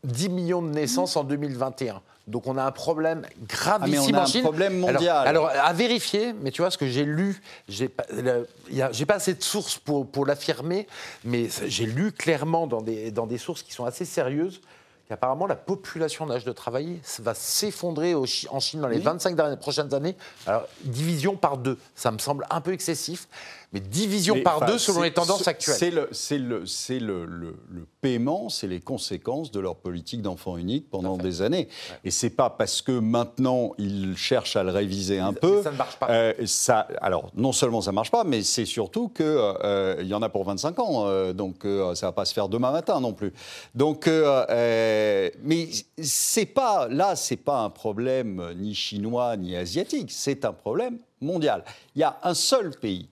10 0.04 0.30
millions 0.30 0.62
de 0.62 0.70
naissances 0.70 1.16
en 1.16 1.24
2021. 1.24 2.02
Donc 2.28 2.48
on 2.48 2.58
a 2.58 2.64
un 2.64 2.72
problème 2.72 3.26
gravissime 3.48 4.16
ah, 4.16 4.28
mais 4.28 4.36
on 4.36 4.38
a 4.38 4.38
un 4.38 4.42
problème 4.42 4.80
mondial. 4.80 5.28
Alors, 5.28 5.50
à 5.50 5.74
vérifier, 5.74 6.34
mais 6.34 6.52
tu 6.52 6.62
vois 6.62 6.72
ce 6.72 6.78
que 6.78 6.88
j'ai 6.88 7.04
lu, 7.04 7.42
j'ai 7.68 7.90
pas, 7.90 8.04
pas 8.04 9.16
assez 9.16 9.34
de 9.34 9.44
sources 9.44 9.78
pour, 9.78 10.10
pour 10.10 10.26
l'affirmer, 10.26 10.88
mais 11.26 11.50
j'ai 11.66 11.86
lu 11.86 12.14
clairement 12.14 12.66
dans 12.66 12.82
des, 12.82 13.12
dans 13.12 13.28
des 13.28 13.38
sources 13.38 13.62
qui 13.62 13.74
sont 13.74 13.86
assez 13.86 14.06
sérieuses 14.06 14.62
qu'apparemment 15.10 15.48
la 15.48 15.56
population 15.56 16.26
d'âge 16.26 16.46
de 16.46 16.52
travailler 16.54 17.02
va 17.20 17.34
s'effondrer 17.34 18.16
en 18.16 18.26
Chine 18.26 18.80
dans 18.80 18.88
les 18.88 19.00
25 19.00 19.60
prochaines 19.60 19.94
années. 19.94 20.16
Alors 20.48 20.66
division 20.84 21.36
par 21.36 21.58
deux, 21.58 21.78
ça 21.96 22.12
me 22.12 22.20
semble 22.20 22.46
un 22.50 22.62
peu 22.62 22.72
excessif 22.72 23.28
mais 23.74 23.80
division 23.80 24.42
par 24.44 24.66
deux 24.66 24.78
selon 24.78 25.02
les 25.02 25.12
tendances 25.12 25.48
actuelles. 25.48 26.08
C'est 26.12 26.40
le, 26.40 26.60
le, 26.90 27.26
le, 27.26 27.56
le, 27.70 27.88
paiement, 28.02 28.50
c'est 28.50 28.68
les 28.68 28.80
conséquences 28.80 29.52
de 29.52 29.60
leur 29.60 29.76
politique 29.78 30.22
d'enfant 30.22 30.58
unique 30.58 30.90
pendant 30.90 31.18
des 31.18 31.42
années. 31.42 31.68
Et 32.04 32.12
c'est 32.12 32.30
pas 32.30 32.52
parce 32.52 32.82
que 32.82 32.92
maintenant 32.92 33.72
ils 33.80 34.16
cherchent 34.16 34.56
à 34.56 34.64
le 34.64 34.72
réviser 34.72 35.20
un 35.20 35.34
peu. 35.34 35.64
Ça 35.64 35.72
ne 35.72 35.78
marche 35.78 35.98
pas. 35.98 36.08
Euh, 36.10 36.34
ça, 36.46 36.88
alors 37.02 37.32
non 37.36 37.52
seulement 37.52 37.82
ça 37.82 37.92
marche 37.92 38.12
pas, 38.12 38.24
mais 38.24 38.44
c'est 38.44 38.66
surtout 38.66 39.10
que 39.10 39.24
euh, 39.24 39.96
il 40.02 40.08
y 40.08 40.14
en 40.14 40.22
a 40.22 40.30
pour 40.30 40.44
25 40.44 40.80
ans, 40.80 41.08
euh, 41.08 41.34
donc 41.34 41.66
ça 41.96 42.08
va 42.08 42.12
pas 42.12 42.26
se 42.26 42.34
faire 42.34 42.50
demain 42.50 42.72
matin 42.72 43.00
non 43.00 43.14
plus. 43.14 43.34
Donc, 43.74 44.08
mais 44.08 45.70
c'est 46.02 46.46
pas 46.46 46.88
là, 46.90 47.16
c'est 47.16 47.38
pas 47.38 47.62
un 47.62 47.70
problème 47.72 48.54
ni 48.58 48.76
chinois 48.76 49.36
ni 49.38 49.56
asiatique, 49.56 50.12
c'est 50.12 50.46
un 50.46 50.54
problème 50.54 51.00
mondial. 51.22 51.64
Il 51.96 52.02
y 52.02 52.04
a 52.04 52.20
un 52.24 52.34
seul 52.34 52.72
pays 52.72 53.10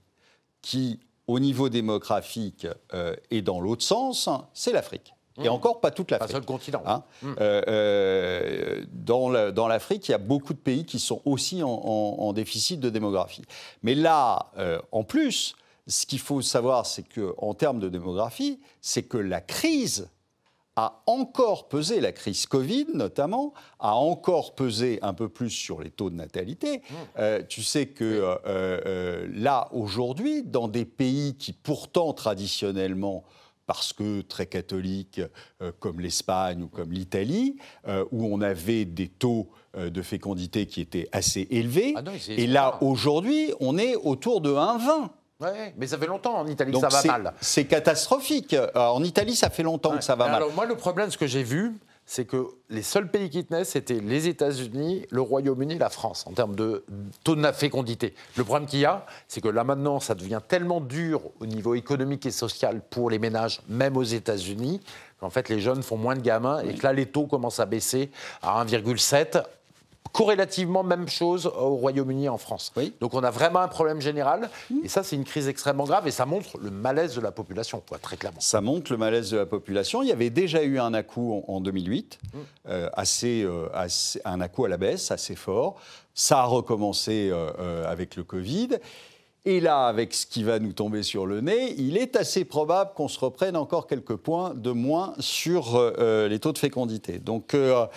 qui, 0.61 0.99
au 1.27 1.39
niveau 1.39 1.69
démographique, 1.69 2.67
euh, 2.93 3.15
est 3.29 3.41
dans 3.41 3.59
l'autre 3.59 3.83
sens, 3.83 4.29
c'est 4.53 4.71
l'Afrique. 4.71 5.13
Et 5.37 5.47
mmh. 5.47 5.53
encore 5.53 5.79
pas 5.79 5.91
toute 5.91 6.11
l'Afrique. 6.11 6.27
Pas 6.27 6.33
seul 6.33 6.45
continent. 6.45 6.83
Hein. 6.85 7.03
Mmh. 7.21 7.33
Euh, 7.39 7.61
euh, 7.67 8.85
dans 8.91 9.67
l'Afrique, 9.67 10.09
il 10.09 10.11
y 10.11 10.15
a 10.15 10.19
beaucoup 10.19 10.53
de 10.53 10.59
pays 10.59 10.85
qui 10.85 10.99
sont 10.99 11.21
aussi 11.25 11.61
en, 11.63 12.33
déficit 12.33 12.79
de 12.79 12.89
démographie. 12.89 13.43
Mais 13.81 13.95
là, 13.95 14.51
en 14.91 15.03
plus, 15.03 15.55
ce 15.87 16.05
qu'il 16.05 16.19
faut 16.19 16.41
savoir, 16.41 16.85
c'est 16.85 17.03
qu'en 17.03 17.53
termes 17.53 17.79
de 17.79 17.89
démographie, 17.89 18.59
c'est 18.81 19.03
que 19.03 19.17
la 19.17 19.41
crise 19.41 20.09
a 20.81 21.03
encore 21.05 21.67
pesé, 21.67 22.01
la 22.01 22.11
crise 22.11 22.47
Covid 22.47 22.87
notamment, 22.95 23.53
a 23.79 23.93
encore 23.93 24.55
pesé 24.55 24.97
un 25.03 25.13
peu 25.13 25.29
plus 25.29 25.51
sur 25.51 25.79
les 25.81 25.91
taux 25.91 26.09
de 26.09 26.15
natalité. 26.15 26.77
Mmh. 26.77 26.93
Euh, 27.19 27.43
tu 27.47 27.61
sais 27.61 27.85
que 27.85 28.03
euh, 28.03 28.35
euh, 28.47 29.27
là, 29.31 29.67
aujourd'hui, 29.73 30.41
dans 30.41 30.67
des 30.67 30.85
pays 30.85 31.35
qui 31.35 31.53
pourtant 31.53 32.13
traditionnellement 32.13 33.23
parce 33.67 33.93
que 33.93 34.21
très 34.21 34.47
catholiques, 34.47 35.21
comme 35.79 36.01
l'Espagne 36.01 36.63
ou 36.63 36.67
comme 36.67 36.91
l'Italie, 36.91 37.55
où 38.11 38.25
on 38.25 38.41
avait 38.41 38.83
des 38.83 39.07
taux 39.07 39.49
de 39.77 40.01
fécondité 40.01 40.65
qui 40.65 40.81
étaient 40.81 41.07
assez 41.13 41.47
élevés. 41.51 41.93
Ah 41.95 42.01
et 42.27 42.47
là, 42.47 42.79
aujourd'hui, 42.81 43.53
on 43.61 43.77
est 43.77 43.95
autour 43.95 44.41
de 44.41 44.49
1,20. 44.49 45.11
Ouais, 45.41 45.73
mais 45.77 45.87
ça 45.87 45.97
fait 45.97 46.07
longtemps 46.07 46.37
en 46.37 46.47
Italie 46.47 46.71
que 46.71 46.79
ça 46.79 46.87
va 46.87 47.03
mal. 47.03 47.33
C'est 47.41 47.65
catastrophique. 47.65 48.53
Euh, 48.53 48.69
en 48.75 49.03
Italie, 49.03 49.35
ça 49.35 49.49
fait 49.49 49.63
longtemps 49.63 49.97
que 49.97 50.03
ça 50.03 50.15
va 50.15 50.25
mal. 50.25 50.35
Alors 50.35 50.53
moi, 50.53 50.65
le 50.65 50.75
problème, 50.75 51.09
ce 51.09 51.17
que 51.17 51.27
j'ai 51.27 51.43
vu, 51.43 51.73
c'est 52.05 52.25
que 52.25 52.47
les 52.69 52.81
seuls 52.81 53.09
pays 53.09 53.29
qui 53.29 53.45
tenaient, 53.45 53.63
c'était 53.63 53.99
les 53.99 54.27
États-Unis, 54.27 55.05
le 55.09 55.21
Royaume-Uni, 55.21 55.77
la 55.77 55.89
France, 55.89 56.25
en 56.27 56.33
termes 56.33 56.55
de 56.55 56.83
taux 57.23 57.35
de 57.35 57.51
fécondité. 57.53 58.13
Le 58.35 58.43
problème 58.43 58.67
qu'il 58.67 58.79
y 58.79 58.85
a, 58.85 59.05
c'est 59.27 59.41
que 59.41 59.47
là 59.47 59.63
maintenant, 59.63 59.99
ça 59.99 60.13
devient 60.13 60.41
tellement 60.45 60.81
dur 60.81 61.21
au 61.39 61.45
niveau 61.45 61.73
économique 61.73 62.25
et 62.25 62.31
social 62.31 62.81
pour 62.89 63.09
les 63.09 63.17
ménages, 63.17 63.61
même 63.69 63.97
aux 63.97 64.03
États-Unis, 64.03 64.81
qu'en 65.19 65.29
fait 65.29 65.47
les 65.49 65.59
jeunes 65.59 65.83
font 65.83 65.97
moins 65.97 66.15
de 66.15 66.21
gamins 66.21 66.59
et 66.59 66.73
que 66.75 66.83
là 66.83 66.93
les 66.93 67.05
taux 67.05 67.27
commencent 67.27 67.59
à 67.59 67.65
baisser 67.65 68.11
à 68.41 68.63
1,7 68.65 69.43
corrélativement 70.11 70.83
même 70.83 71.07
chose 71.07 71.47
au 71.47 71.75
Royaume-Uni 71.75 72.25
et 72.25 72.29
en 72.29 72.37
France. 72.37 72.73
Donc 72.99 73.13
on 73.13 73.23
a 73.23 73.31
vraiment 73.31 73.59
un 73.59 73.67
problème 73.67 74.01
général, 74.01 74.49
et 74.83 74.87
ça 74.87 75.03
c'est 75.03 75.15
une 75.15 75.23
crise 75.23 75.47
extrêmement 75.47 75.85
grave, 75.85 76.07
et 76.07 76.11
ça 76.11 76.25
montre 76.25 76.57
le 76.57 76.71
malaise 76.71 77.15
de 77.15 77.21
la 77.21 77.31
population, 77.31 77.81
quoi, 77.87 77.97
très 77.97 78.17
clairement. 78.17 78.39
Ça 78.39 78.61
montre 78.61 78.91
le 78.91 78.97
malaise 78.97 79.31
de 79.31 79.37
la 79.37 79.45
population. 79.45 80.01
Il 80.03 80.09
y 80.09 80.11
avait 80.11 80.29
déjà 80.29 80.63
eu 80.63 80.79
un 80.79 80.93
à-coup 80.93 81.43
en, 81.47 81.61
2008, 81.61 82.19
mm. 82.21 82.37
euh, 82.69 82.89
assez, 82.93 83.43
euh, 83.43 83.67
assez, 83.73 84.21
un 84.25 84.41
à-coup 84.41 84.65
à 84.65 84.69
la 84.69 84.77
baisse, 84.77 85.11
assez 85.11 85.35
fort. 85.35 85.79
Ça 86.13 86.39
a 86.39 86.45
recommencé 86.45 87.29
euh, 87.31 87.89
avec 87.89 88.15
le 88.17 88.23
Covid. 88.23 88.79
Et 89.43 89.59
là, 89.59 89.87
avec 89.87 90.13
ce 90.13 90.27
qui 90.27 90.43
va 90.43 90.59
nous 90.59 90.71
tomber 90.71 91.01
sur 91.01 91.25
le 91.25 91.41
nez, 91.41 91.73
il 91.79 91.97
est 91.97 92.15
assez 92.15 92.45
probable 92.45 92.91
qu'on 92.93 93.07
se 93.07 93.19
reprenne 93.19 93.55
encore 93.55 93.87
quelques 93.87 94.15
points 94.15 94.53
de 94.53 94.69
moins 94.69 95.15
sur 95.17 95.77
euh, 95.77 95.93
euh, 95.97 96.27
les 96.27 96.37
taux 96.37 96.53
de 96.53 96.59
fécondité. 96.59 97.17
Donc, 97.17 97.55
euh, 97.55 97.87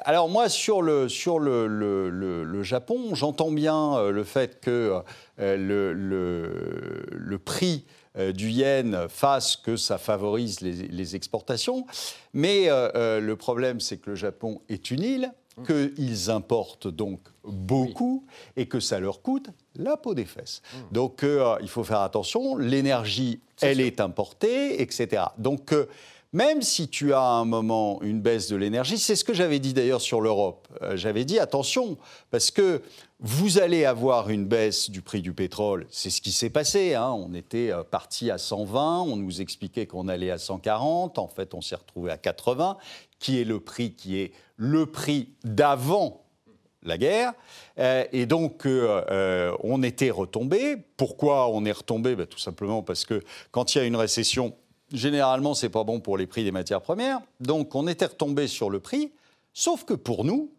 alors 0.00 0.30
moi, 0.30 0.48
sur 0.48 0.80
le, 0.80 1.10
sur 1.10 1.38
le, 1.38 1.66
le, 1.66 2.62
Japon, 2.62 3.14
j'entends 3.14 3.50
bien 3.50 4.08
le 4.08 4.24
fait 4.24 4.60
que 4.62 5.02
le, 5.36 5.92
le, 5.92 7.38
prix 7.38 7.84
du 8.32 8.48
yen 8.48 9.06
fasse 9.10 9.56
que 9.56 9.76
ça 9.76 9.98
favorise 9.98 10.62
les, 10.62 10.72
les 10.72 11.16
exportations. 11.16 11.84
Mais 12.32 12.68
le 12.68 13.34
problème, 13.34 13.80
c'est 13.80 13.98
que 13.98 14.10
le 14.10 14.16
Japon 14.16 14.62
est 14.70 14.90
une 14.90 15.02
île, 15.02 15.32
qu'ils 15.66 16.30
importent 16.30 16.88
donc 16.88 17.20
beaucoup 17.44 18.24
et 18.56 18.66
que 18.66 18.80
ça 18.80 18.98
leur 18.98 19.22
coûte 19.22 19.48
la 19.76 19.96
peau 19.96 20.14
des 20.14 20.24
fesses. 20.24 20.62
Mmh. 20.62 20.78
Donc 20.92 21.22
euh, 21.22 21.56
il 21.60 21.68
faut 21.68 21.84
faire 21.84 22.00
attention, 22.00 22.56
l'énergie, 22.56 23.40
elle 23.60 23.80
est 23.80 24.00
importée, 24.00 24.80
etc. 24.82 25.24
Donc 25.38 25.72
euh, 25.72 25.88
même 26.32 26.62
si 26.62 26.88
tu 26.88 27.12
as 27.12 27.20
à 27.20 27.34
un 27.34 27.44
moment 27.44 28.02
une 28.02 28.20
baisse 28.20 28.48
de 28.48 28.56
l'énergie, 28.56 28.98
c'est 28.98 29.14
ce 29.14 29.24
que 29.24 29.34
j'avais 29.34 29.60
dit 29.60 29.72
d'ailleurs 29.72 30.00
sur 30.00 30.20
l'Europe, 30.20 30.66
euh, 30.82 30.96
j'avais 30.96 31.24
dit 31.24 31.38
attention, 31.38 31.96
parce 32.32 32.50
que 32.50 32.82
vous 33.20 33.58
allez 33.58 33.84
avoir 33.84 34.30
une 34.30 34.44
baisse 34.44 34.90
du 34.90 35.00
prix 35.00 35.22
du 35.22 35.32
pétrole, 35.32 35.86
c'est 35.90 36.10
ce 36.10 36.20
qui 36.20 36.32
s'est 36.32 36.50
passé, 36.50 36.94
hein. 36.94 37.10
on 37.10 37.32
était 37.34 37.70
parti 37.90 38.30
à 38.30 38.38
120, 38.38 39.02
on 39.02 39.16
nous 39.16 39.40
expliquait 39.40 39.86
qu'on 39.86 40.08
allait 40.08 40.32
à 40.32 40.38
140, 40.38 41.18
en 41.18 41.28
fait 41.28 41.54
on 41.54 41.60
s'est 41.60 41.76
retrouvé 41.76 42.10
à 42.10 42.18
80, 42.18 42.76
qui 43.18 43.40
est 43.40 43.44
le 43.44 43.60
prix 43.60 43.94
qui 43.94 44.20
est 44.20 44.32
le 44.56 44.86
prix 44.86 45.34
d'avant 45.44 46.24
la 46.84 46.98
guerre. 46.98 47.32
Euh, 47.78 48.04
et 48.12 48.26
donc, 48.26 48.66
euh, 48.66 49.02
euh, 49.10 49.56
on 49.62 49.82
était 49.82 50.10
retombé. 50.10 50.76
Pourquoi 50.96 51.48
on 51.48 51.64
est 51.64 51.72
retombé? 51.72 52.14
Ben, 52.14 52.26
Tout 52.26 52.38
simplement 52.38 52.82
parce 52.82 53.04
que 53.04 53.22
quand 53.50 53.74
il 53.74 53.78
y 53.78 53.80
a 53.80 53.84
une 53.84 53.96
récession, 53.96 54.54
généralement, 54.92 55.54
c'est 55.54 55.70
pas 55.70 55.84
bon 55.84 56.00
pour 56.00 56.18
les 56.18 56.26
prix 56.26 56.44
des 56.44 56.52
matières 56.52 56.82
premières. 56.82 57.20
Donc, 57.40 57.74
on 57.74 57.88
était 57.88 58.06
retombé 58.06 58.46
sur 58.46 58.70
le 58.70 58.80
prix. 58.80 59.12
Sauf 59.52 59.84
que 59.84 59.94
pour 59.94 60.24
nous, 60.24 60.52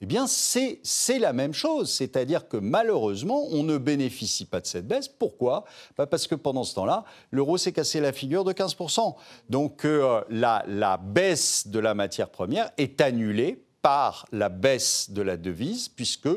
eh 0.00 0.06
bien, 0.06 0.26
c'est 0.26 1.18
la 1.18 1.32
même 1.32 1.52
chose. 1.52 1.90
C'est-à-dire 1.90 2.48
que 2.48 2.56
malheureusement, 2.56 3.44
on 3.50 3.62
ne 3.62 3.76
bénéficie 3.76 4.46
pas 4.46 4.60
de 4.60 4.66
cette 4.66 4.86
baisse. 4.86 5.08
Pourquoi? 5.08 5.64
Bah, 5.98 6.06
Parce 6.06 6.26
que 6.26 6.34
pendant 6.34 6.64
ce 6.64 6.74
temps-là, 6.74 7.04
l'euro 7.30 7.58
s'est 7.58 7.72
cassé 7.72 8.00
la 8.00 8.12
figure 8.12 8.44
de 8.44 8.52
15%. 8.52 9.14
Donc, 9.50 9.84
la, 9.84 10.64
la 10.66 10.96
baisse 10.96 11.68
de 11.68 11.78
la 11.78 11.94
matière 11.94 12.30
première 12.30 12.70
est 12.78 13.00
annulée 13.00 13.62
par 13.82 14.26
la 14.32 14.48
baisse 14.48 15.10
de 15.10 15.22
la 15.22 15.36
devise, 15.36 15.88
puisque 15.88 16.28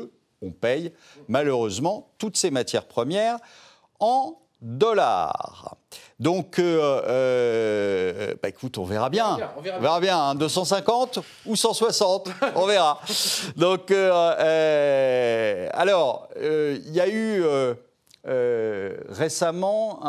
on 0.42 0.50
paye 0.50 0.92
malheureusement 1.28 2.12
toutes 2.18 2.36
ces 2.36 2.50
matières 2.50 2.86
premières 2.86 3.38
en 3.98 4.36
dollars. 4.64 5.76
Donc, 6.18 6.58
euh, 6.58 7.02
euh, 7.06 8.34
bah 8.42 8.48
écoute, 8.48 8.78
on 8.78 8.84
verra 8.84 9.10
bien. 9.10 9.38
On 9.56 9.80
verra 9.80 10.00
bien, 10.00 10.34
250 10.34 11.18
hein, 11.18 11.22
ou 11.44 11.54
160, 11.54 12.30
on 12.56 12.66
verra. 12.66 13.00
Donc, 13.56 13.90
euh, 13.90 15.68
alors, 15.72 16.28
il 16.40 16.90
y 16.92 17.00
a 17.00 17.08
eu 17.08 17.44
récemment 19.10 20.00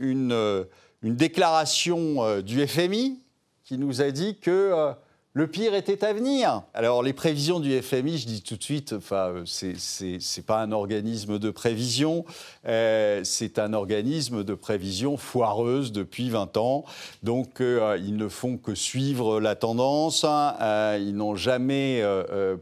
une, 0.00 0.66
une, 1.02 1.16
déclaration 1.16 2.40
du 2.40 2.66
FMI 2.66 3.20
qui 3.62 3.78
nous 3.78 4.02
a 4.02 4.10
dit 4.10 4.38
que 4.38 4.94
le 5.36 5.46
pire 5.46 5.74
était 5.74 6.02
à 6.02 6.14
venir. 6.14 6.62
Alors 6.72 7.02
les 7.02 7.12
prévisions 7.12 7.60
du 7.60 7.82
FMI, 7.82 8.16
je 8.16 8.26
dis 8.26 8.40
tout 8.40 8.56
de 8.56 8.62
suite, 8.62 8.94
enfin, 8.94 9.42
c'est 9.44 10.46
pas 10.46 10.62
un 10.62 10.72
organisme 10.72 11.38
de 11.38 11.50
prévision, 11.50 12.24
euh, 12.66 13.20
c'est 13.22 13.58
un 13.58 13.74
organisme 13.74 14.44
de 14.44 14.54
prévision 14.54 15.18
foireuse 15.18 15.92
depuis 15.92 16.30
20 16.30 16.56
ans. 16.56 16.86
Donc 17.22 17.60
euh, 17.60 17.98
ils 18.02 18.16
ne 18.16 18.28
font 18.28 18.56
que 18.56 18.74
suivre 18.74 19.38
la 19.38 19.56
tendance. 19.56 20.24
Hein. 20.24 20.54
Euh, 20.62 20.98
ils 20.98 21.14
n'ont 21.14 21.36
jamais 21.36 22.02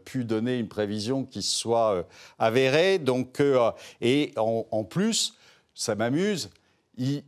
pu 0.04 0.24
donner 0.24 0.58
une 0.58 0.66
prévision 0.66 1.22
qui 1.22 1.42
soit 1.42 2.04
avérée. 2.40 2.98
Donc 2.98 3.40
et 4.00 4.32
en, 4.36 4.82
plus, 4.82 5.34
ça 5.76 5.94
m'amuse. 5.94 6.50
ils, 6.98 7.22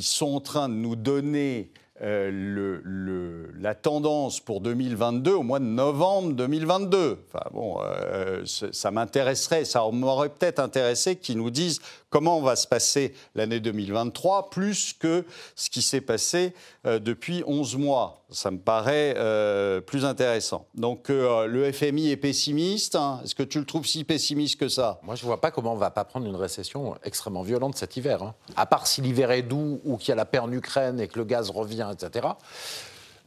sont 0.00 0.36
en 0.36 0.40
train 0.40 0.68
de 0.68 0.74
nous 0.74 0.94
donner 0.94 1.72
euh, 2.02 3.50
la 3.58 3.74
tendance 3.74 4.40
pour 4.40 4.60
2022 4.60 5.32
au 5.32 5.42
mois 5.42 5.60
de 5.60 5.64
novembre 5.64 6.34
2022. 6.34 7.18
Enfin 7.28 7.46
bon, 7.52 7.78
euh, 7.82 8.42
ça 8.44 8.90
m'intéresserait, 8.90 9.64
ça 9.64 9.82
m'aurait 9.90 10.28
peut-être 10.28 10.58
intéressé 10.58 11.16
qu'ils 11.16 11.38
nous 11.38 11.50
disent 11.50 11.80
comment 12.16 12.40
va 12.40 12.56
se 12.56 12.66
passer 12.66 13.12
l'année 13.34 13.60
2023, 13.60 14.48
plus 14.48 14.94
que 14.94 15.26
ce 15.54 15.68
qui 15.68 15.82
s'est 15.82 16.00
passé 16.00 16.54
euh, 16.86 16.98
depuis 16.98 17.44
11 17.46 17.76
mois. 17.76 18.22
Ça 18.30 18.50
me 18.50 18.56
paraît 18.56 19.12
euh, 19.18 19.82
plus 19.82 20.06
intéressant. 20.06 20.66
Donc 20.74 21.10
euh, 21.10 21.46
le 21.46 21.70
FMI 21.70 22.08
est 22.08 22.16
pessimiste. 22.16 22.96
Hein. 22.96 23.20
Est-ce 23.22 23.34
que 23.34 23.42
tu 23.42 23.58
le 23.58 23.66
trouves 23.66 23.84
si 23.84 24.02
pessimiste 24.02 24.58
que 24.58 24.70
ça? 24.70 24.98
Moi, 25.02 25.14
je 25.14 25.24
ne 25.24 25.26
vois 25.26 25.42
pas 25.42 25.50
comment 25.50 25.72
on 25.72 25.74
ne 25.74 25.80
va 25.80 25.90
pas 25.90 26.04
prendre 26.04 26.24
une 26.24 26.36
récession 26.36 26.94
extrêmement 27.04 27.42
violente 27.42 27.76
cet 27.76 27.98
hiver. 27.98 28.22
Hein. 28.22 28.34
À 28.56 28.64
part 28.64 28.86
si 28.86 29.02
l'hiver 29.02 29.30
est 29.32 29.42
doux 29.42 29.82
ou 29.84 29.98
qu'il 29.98 30.08
y 30.08 30.12
a 30.12 30.14
la 30.16 30.24
paix 30.24 30.38
en 30.38 30.50
Ukraine 30.50 30.98
et 30.98 31.08
que 31.08 31.18
le 31.18 31.26
gaz 31.26 31.50
revient, 31.50 31.90
etc 31.92 32.28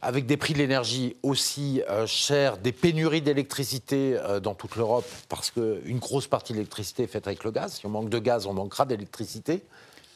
avec 0.02 0.26
des 0.26 0.36
prix 0.36 0.54
de 0.54 0.58
l'énergie 0.58 1.16
aussi 1.22 1.82
euh, 1.88 2.06
chers, 2.06 2.58
des 2.58 2.72
pénuries 2.72 3.22
d'électricité 3.22 4.16
euh, 4.16 4.40
dans 4.40 4.54
toute 4.54 4.76
l'Europe, 4.76 5.06
parce 5.28 5.50
qu'une 5.50 5.98
grosse 5.98 6.26
partie 6.26 6.52
de 6.52 6.58
l'électricité 6.58 7.04
est 7.04 7.08
faite 7.08 7.26
avec 7.26 7.44
le 7.44 7.50
gaz. 7.50 7.74
Si 7.74 7.86
on 7.86 7.90
manque 7.90 8.08
de 8.08 8.18
gaz, 8.18 8.46
on 8.46 8.54
manquera 8.54 8.86
d'électricité. 8.86 9.62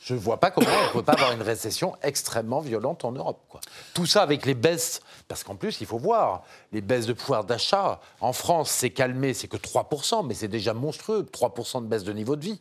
Je 0.02 0.14
ne 0.14 0.18
vois 0.18 0.38
pas 0.38 0.50
comment 0.50 0.68
on 0.68 0.86
ne 0.88 0.92
peut 0.92 1.02
pas 1.02 1.14
avoir 1.14 1.32
une 1.32 1.42
récession 1.42 1.96
extrêmement 2.02 2.60
violente 2.60 3.06
en 3.06 3.12
Europe. 3.12 3.40
Tout 3.94 4.04
ça 4.04 4.22
avec 4.22 4.44
les 4.44 4.54
baisses, 4.54 5.00
parce 5.28 5.44
qu'en 5.44 5.56
plus, 5.56 5.80
il 5.80 5.86
faut 5.86 5.98
voir, 5.98 6.42
les 6.72 6.82
baisses 6.82 7.06
de 7.06 7.14
pouvoir 7.14 7.44
d'achat. 7.44 8.00
En 8.20 8.34
France, 8.34 8.70
c'est 8.70 8.90
calmé, 8.90 9.32
c'est 9.32 9.48
que 9.48 9.56
3%, 9.56 10.26
mais 10.26 10.34
c'est 10.34 10.48
déjà 10.48 10.74
monstrueux, 10.74 11.26
3% 11.32 11.82
de 11.82 11.86
baisse 11.86 12.04
de 12.04 12.12
niveau 12.12 12.36
de 12.36 12.44
vie. 12.44 12.60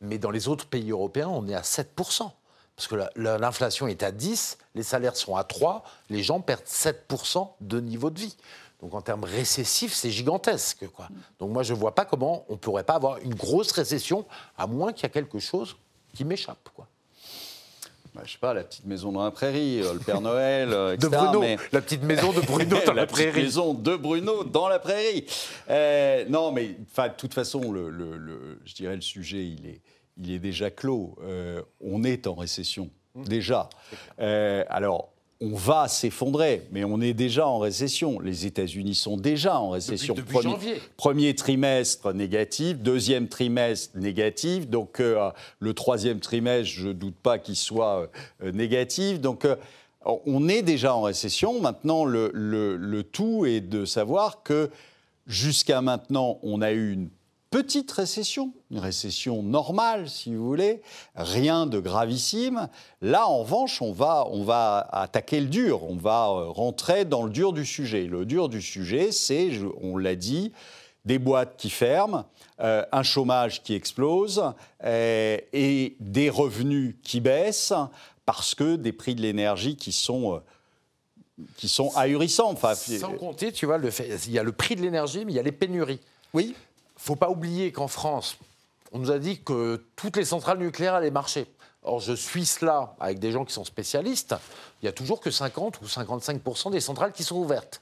Mais 0.00 0.16
dans 0.16 0.30
les 0.30 0.48
autres 0.48 0.66
pays 0.66 0.90
européens, 0.90 1.28
on 1.28 1.46
est 1.46 1.54
à 1.54 1.60
7% 1.60 2.30
parce 2.78 2.86
que 2.86 2.94
l'inflation 3.16 3.88
est 3.88 4.04
à 4.04 4.12
10, 4.12 4.56
les 4.76 4.84
salaires 4.84 5.16
sont 5.16 5.34
à 5.34 5.42
3, 5.42 5.82
les 6.10 6.22
gens 6.22 6.40
perdent 6.40 6.62
7% 6.62 7.48
de 7.60 7.80
niveau 7.80 8.08
de 8.08 8.20
vie. 8.20 8.36
Donc 8.80 8.94
en 8.94 9.00
termes 9.00 9.24
récessifs, 9.24 9.92
c'est 9.92 10.12
gigantesque. 10.12 10.86
Quoi. 10.94 11.08
Donc 11.40 11.50
moi, 11.50 11.64
je 11.64 11.74
ne 11.74 11.78
vois 11.78 11.96
pas 11.96 12.04
comment 12.04 12.44
on 12.48 12.52
ne 12.52 12.58
pourrait 12.58 12.84
pas 12.84 12.94
avoir 12.94 13.18
une 13.18 13.34
grosse 13.34 13.72
récession, 13.72 14.24
à 14.56 14.68
moins 14.68 14.92
qu'il 14.92 15.02
y 15.02 15.06
ait 15.06 15.10
quelque 15.10 15.40
chose 15.40 15.74
qui 16.14 16.24
m'échappe. 16.24 16.68
Quoi. 16.72 16.86
Bah, 18.14 18.22
je 18.24 18.30
sais 18.30 18.38
pas, 18.38 18.54
la 18.54 18.62
petite 18.62 18.86
maison 18.86 19.10
dans 19.10 19.24
la 19.24 19.32
prairie, 19.32 19.82
euh, 19.82 19.94
le 19.94 19.98
Père 19.98 20.20
Noël, 20.20 20.68
etc. 20.94 20.98
De 21.00 21.08
Bruno, 21.08 21.42
la 21.72 21.80
petite 21.80 22.04
maison 22.04 22.32
de 22.32 22.40
Bruno 22.42 22.76
dans 22.86 22.92
la, 22.92 23.06
prairie. 23.06 23.26
La 23.26 23.32
petite 23.32 23.44
maison 23.44 23.74
de 23.74 23.96
Bruno 23.96 24.44
dans 24.44 24.68
la 24.68 24.78
prairie. 24.78 25.26
Euh, 25.68 26.24
non, 26.28 26.52
mais 26.52 26.68
de 26.68 27.08
toute 27.16 27.34
façon, 27.34 27.72
le, 27.72 27.90
le, 27.90 28.60
je 28.64 28.74
dirais 28.76 28.94
le 28.94 29.02
sujet, 29.02 29.44
il 29.44 29.66
est, 29.66 29.80
il 30.18 30.32
est 30.32 30.38
déjà 30.38 30.70
clos. 30.70 31.16
Euh, 31.22 31.62
on 31.80 32.04
est 32.04 32.26
en 32.26 32.34
récession, 32.34 32.90
mmh. 33.14 33.24
déjà. 33.24 33.68
Euh, 34.20 34.64
alors, 34.68 35.10
on 35.40 35.54
va 35.54 35.86
s'effondrer, 35.86 36.66
mais 36.72 36.82
on 36.82 37.00
est 37.00 37.14
déjà 37.14 37.46
en 37.46 37.58
récession. 37.58 38.18
Les 38.18 38.44
États-Unis 38.44 38.96
sont 38.96 39.16
déjà 39.16 39.60
en 39.60 39.70
récession. 39.70 40.14
Depuis, 40.14 40.32
premier, 40.32 40.50
janvier. 40.50 40.74
premier, 40.96 41.34
trimestre 41.36 42.12
négatif, 42.12 42.78
deuxième 42.78 43.28
trimestre 43.28 43.96
négatif, 43.96 44.68
donc 44.68 44.98
euh, 44.98 45.30
le 45.60 45.74
troisième 45.74 46.18
trimestre, 46.18 46.72
je 46.72 46.88
ne 46.88 46.92
doute 46.92 47.14
pas 47.14 47.38
qu'il 47.38 47.54
soit 47.54 48.10
négatif. 48.42 49.20
Donc 49.20 49.46
on 50.04 50.48
est 50.48 50.62
déjà 50.62 50.94
en 50.94 51.02
récession. 51.02 51.60
Maintenant, 51.60 52.04
le, 52.04 52.32
le 52.34 53.02
tout 53.04 53.46
est 53.46 53.60
de 53.60 53.84
savoir 53.84 54.42
que 54.42 54.70
jusqu'à 55.28 55.82
maintenant, 55.82 56.40
on 56.42 56.62
a 56.62 56.72
eu 56.72 56.92
une 56.92 57.10
petite 57.50 57.90
récession, 57.90 58.52
une 58.70 58.78
récession 58.78 59.42
normale, 59.42 60.08
si 60.08 60.34
vous 60.34 60.46
voulez, 60.46 60.82
rien 61.14 61.66
de 61.66 61.80
gravissime. 61.80 62.68
Là, 63.00 63.26
en 63.28 63.38
revanche, 63.38 63.80
on 63.80 63.92
va, 63.92 64.26
on 64.30 64.42
va 64.44 64.88
attaquer 64.92 65.40
le 65.40 65.46
dur, 65.46 65.84
on 65.84 65.96
va 65.96 66.28
euh, 66.28 66.48
rentrer 66.48 67.04
dans 67.04 67.22
le 67.22 67.30
dur 67.30 67.52
du 67.52 67.64
sujet. 67.64 68.04
Le 68.04 68.26
dur 68.26 68.48
du 68.48 68.60
sujet, 68.60 69.12
c'est, 69.12 69.50
on 69.80 69.96
l'a 69.96 70.14
dit, 70.14 70.52
des 71.04 71.18
boîtes 71.18 71.56
qui 71.56 71.70
ferment, 71.70 72.26
euh, 72.60 72.84
un 72.92 73.02
chômage 73.02 73.62
qui 73.62 73.74
explose 73.74 74.42
euh, 74.84 75.38
et 75.52 75.96
des 76.00 76.28
revenus 76.28 76.96
qui 77.02 77.20
baissent 77.20 77.72
parce 78.26 78.54
que 78.54 78.76
des 78.76 78.92
prix 78.92 79.14
de 79.14 79.22
l'énergie 79.22 79.76
qui 79.76 79.92
sont 79.92 80.42
qui 81.56 81.68
sont 81.68 81.92
ahurissants. 81.96 82.50
Enfin, 82.50 82.74
Sans 82.74 83.12
compter, 83.12 83.52
tu 83.52 83.64
vois, 83.64 83.78
le 83.78 83.90
fait, 83.90 84.18
il 84.26 84.32
y 84.32 84.40
a 84.40 84.42
le 84.42 84.50
prix 84.50 84.74
de 84.74 84.82
l'énergie, 84.82 85.24
mais 85.24 85.32
il 85.32 85.36
y 85.36 85.38
a 85.38 85.42
les 85.42 85.52
pénuries. 85.52 86.00
Oui. 86.34 86.54
Faut 86.98 87.16
pas 87.16 87.30
oublier 87.30 87.72
qu'en 87.72 87.88
France, 87.88 88.36
on 88.92 88.98
nous 88.98 89.10
a 89.10 89.18
dit 89.18 89.42
que 89.42 89.84
toutes 89.96 90.16
les 90.16 90.24
centrales 90.24 90.58
nucléaires 90.58 90.94
allaient 90.94 91.10
marcher. 91.10 91.46
Or, 91.82 92.00
je 92.00 92.12
suis 92.12 92.44
cela 92.44 92.96
avec 93.00 93.18
des 93.18 93.30
gens 93.30 93.44
qui 93.44 93.54
sont 93.54 93.64
spécialistes. 93.64 94.34
Il 94.82 94.86
y 94.86 94.88
a 94.88 94.92
toujours 94.92 95.20
que 95.20 95.30
50 95.30 95.80
ou 95.80 95.86
55% 95.86 96.72
des 96.72 96.80
centrales 96.80 97.12
qui 97.12 97.24
sont 97.24 97.36
ouvertes. 97.36 97.80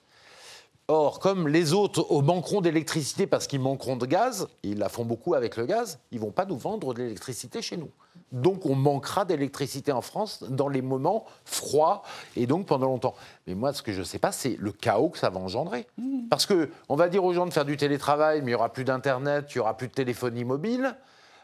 Or, 0.88 1.18
comme 1.18 1.48
les 1.48 1.72
autres 1.72 2.06
manqueront 2.22 2.60
d'électricité 2.60 3.26
parce 3.26 3.48
qu'ils 3.48 3.60
manqueront 3.60 3.96
de 3.96 4.06
gaz, 4.06 4.46
ils 4.62 4.78
la 4.78 4.88
font 4.88 5.04
beaucoup 5.04 5.34
avec 5.34 5.56
le 5.56 5.66
gaz, 5.66 5.98
ils 6.12 6.20
vont 6.20 6.30
pas 6.30 6.44
nous 6.44 6.56
vendre 6.56 6.94
de 6.94 7.02
l'électricité 7.02 7.62
chez 7.62 7.76
nous. 7.76 7.90
Donc 8.32 8.66
on 8.66 8.74
manquera 8.74 9.24
d'électricité 9.24 9.92
en 9.92 10.00
France 10.00 10.42
dans 10.48 10.68
les 10.68 10.82
moments 10.82 11.24
froids 11.44 12.02
et 12.36 12.46
donc 12.46 12.66
pendant 12.66 12.86
longtemps. 12.86 13.14
Mais 13.46 13.54
moi, 13.54 13.72
ce 13.72 13.82
que 13.82 13.92
je 13.92 14.00
ne 14.00 14.04
sais 14.04 14.18
pas, 14.18 14.32
c'est 14.32 14.56
le 14.58 14.72
chaos 14.72 15.08
que 15.10 15.18
ça 15.18 15.30
va 15.30 15.40
engendrer. 15.40 15.86
Mmh. 15.98 16.28
Parce 16.28 16.46
qu'on 16.46 16.96
va 16.96 17.08
dire 17.08 17.24
aux 17.24 17.32
gens 17.32 17.46
de 17.46 17.52
faire 17.52 17.64
du 17.64 17.76
télétravail, 17.76 18.40
mais 18.40 18.46
il 18.46 18.48
n'y 18.48 18.54
aura 18.54 18.72
plus 18.72 18.84
d'Internet, 18.84 19.46
il 19.54 19.58
n'y 19.58 19.60
aura 19.60 19.76
plus 19.76 19.88
de 19.88 19.92
téléphonie 19.92 20.44
mobile. 20.44 20.96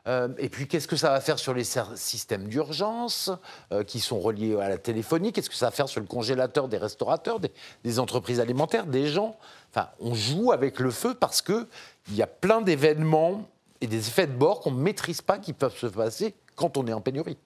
Euh, 0.08 0.28
et 0.38 0.48
puis, 0.48 0.66
qu'est-ce 0.66 0.88
que 0.88 0.96
ça 0.96 1.10
va 1.10 1.20
faire 1.20 1.38
sur 1.38 1.54
les 1.54 1.64
systèmes 1.94 2.48
d'urgence 2.48 3.30
euh, 3.72 3.84
qui 3.84 4.00
sont 4.00 4.18
reliés 4.18 4.56
à 4.60 4.68
la 4.68 4.78
téléphonie? 4.78 5.32
Qu'est-ce 5.32 5.50
que 5.50 5.56
ça 5.56 5.66
va 5.66 5.70
faire 5.70 5.88
sur 5.88 6.00
le 6.00 6.06
congélateur 6.06 6.68
des 6.68 6.78
restaurateurs, 6.78 7.38
des, 7.84 7.98
entreprises 7.98 8.40
alimentaires, 8.40 8.86
des 8.86 9.06
gens? 9.06 9.36
Enfin, 9.70 9.88
on 10.00 10.14
joue 10.14 10.52
avec 10.52 10.80
le 10.80 10.90
feu 10.90 11.14
parce 11.14 11.40
qu'il 11.40 11.66
y 12.12 12.22
a 12.22 12.26
plein 12.26 12.62
d'événements 12.62 13.48
et 13.80 13.86
des 13.86 14.08
effets 14.08 14.26
de 14.26 14.32
bord 14.32 14.60
qu'on 14.60 14.72
ne 14.72 14.80
maîtrise 14.80 15.22
pas 15.22 15.38
qui 15.38 15.52
peuvent 15.52 15.76
se 15.76 15.86
passer 15.86 16.34
quand 16.54 16.76
on 16.76 16.86
est 16.86 16.92
en 16.92 17.00
pénurie. 17.00 17.36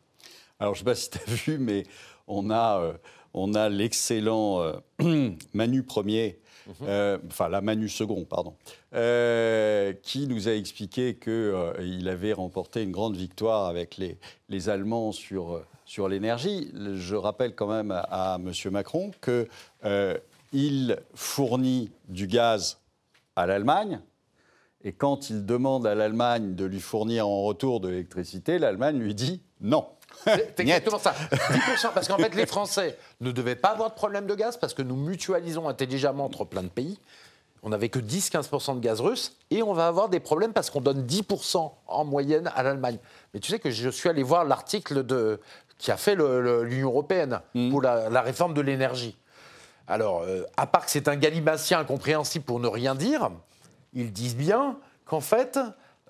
Alors, 0.59 0.75
je 0.75 0.81
ne 0.81 0.85
sais 0.85 0.91
pas 0.91 0.95
si 0.95 1.11
tu 1.11 1.19
as 1.19 1.35
vu, 1.35 1.59
mais 1.59 1.85
on 2.27 2.51
a, 2.51 2.81
euh, 2.81 2.93
on 3.35 3.55
a 3.55 3.69
l'excellent 3.69 4.63
euh, 4.63 5.31
Manu 5.55 5.83
Premier, 5.83 6.39
mhm. 6.67 6.75
euh, 6.83 7.19
enfin 7.29 7.49
la 7.49 7.61
Manu 7.61 7.89
Second, 7.89 8.25
pardon, 8.25 8.55
qui 10.03 10.27
nous 10.27 10.49
a 10.49 10.53
expliqué 10.53 11.17
qu'il 11.17 12.09
avait 12.09 12.33
remporté 12.33 12.83
une 12.83 12.93
grande 12.93 13.17
victoire 13.17 13.67
avec 13.67 13.97
les, 13.99 14.19
les 14.49 14.69
Allemands 14.69 15.13
sur, 15.13 15.63
sur 15.85 16.09
l'énergie. 16.09 16.71
Je 16.95 17.15
rappelle 17.15 17.55
quand 17.55 17.69
même 17.69 17.91
à, 17.91 18.35
à 18.35 18.37
M. 18.37 18.53
Macron 18.71 19.11
qu'il 19.23 20.99
fournit 21.15 21.91
du 22.09 22.27
gaz 22.27 22.79
à 23.37 23.47
l'Allemagne, 23.47 24.01
et 24.87 24.93
quand 24.93 25.31
il 25.31 25.45
demande 25.45 25.85
à 25.85 25.97
l'Allemagne 25.97 26.55
de 26.55 26.65
lui 26.65 26.79
fournir 26.79 27.27
en 27.27 27.43
retour 27.43 27.81
de 27.81 27.89
l'électricité, 27.89 28.61
l'Allemagne 28.61 29.01
lui 29.01 29.17
dit 29.17 29.43
non. 29.61 29.89
C'est 30.25 30.61
exactement 30.61 31.01
ça. 31.01 31.13
10%, 31.33 31.93
parce 31.93 32.07
qu'en 32.07 32.19
fait, 32.19 32.37
les 32.37 32.47
Français 32.47 32.97
ne 33.21 33.33
devaient 33.33 33.57
pas 33.57 33.71
avoir 33.71 33.91
de 33.91 33.97
problème 33.97 34.29
de 34.29 34.35
gaz 34.37 34.57
parce 34.57 34.75
que 34.75 34.83
nous 34.83 34.95
mutualisons 34.95 35.69
intelligemment 35.69 36.25
entre 36.25 36.45
plein 36.45 36.63
de 36.63 36.69
pays. 36.69 37.01
On 37.65 37.71
n'avait 37.71 37.89
que 37.89 37.99
10-15% 37.99 38.77
de 38.77 38.81
gaz 38.81 39.01
russe 39.01 39.37
et 39.51 39.61
on 39.61 39.73
va 39.73 39.89
avoir 39.89 40.09
des 40.09 40.21
problèmes 40.21 40.53
parce 40.53 40.71
qu'on 40.71 40.81
donne 40.81 41.05
10% 41.05 41.73
en 41.89 42.05
moyenne 42.05 42.49
à 42.55 42.63
l'Allemagne. 42.63 42.99
Mais 43.35 43.41
tu 43.41 43.51
sais 43.51 43.59
que 43.59 43.73
je 43.73 43.91
suis 43.91 44.09
allé 44.09 44.23
voir 44.23 44.45
l'article 44.45 45.05
qui 45.79 45.91
a 45.91 45.97
fait 45.97 46.15
l'Union 46.15 46.91
européenne 46.91 47.41
mmh. 47.55 47.71
pour 47.71 47.83
la, 47.83 48.23
réforme 48.23 48.55
de 48.55 48.61
l'énergie. 48.61 49.17
Alors, 49.89 50.23
euh, 50.23 50.45
à 50.57 50.69
part 50.69 50.85
que 50.85 50.93
c'est 50.93 51.09
un 51.09 51.17
galimatien 51.17 51.81
incompréhensible 51.81 52.45
pour 52.45 52.61
ne 52.61 52.69
rien 52.69 52.95
dire, 52.95 53.31
ils 53.97 54.13
disent 54.13 54.37
bien 54.37 54.79
qu'en 55.07 55.21
fait, 55.21 55.59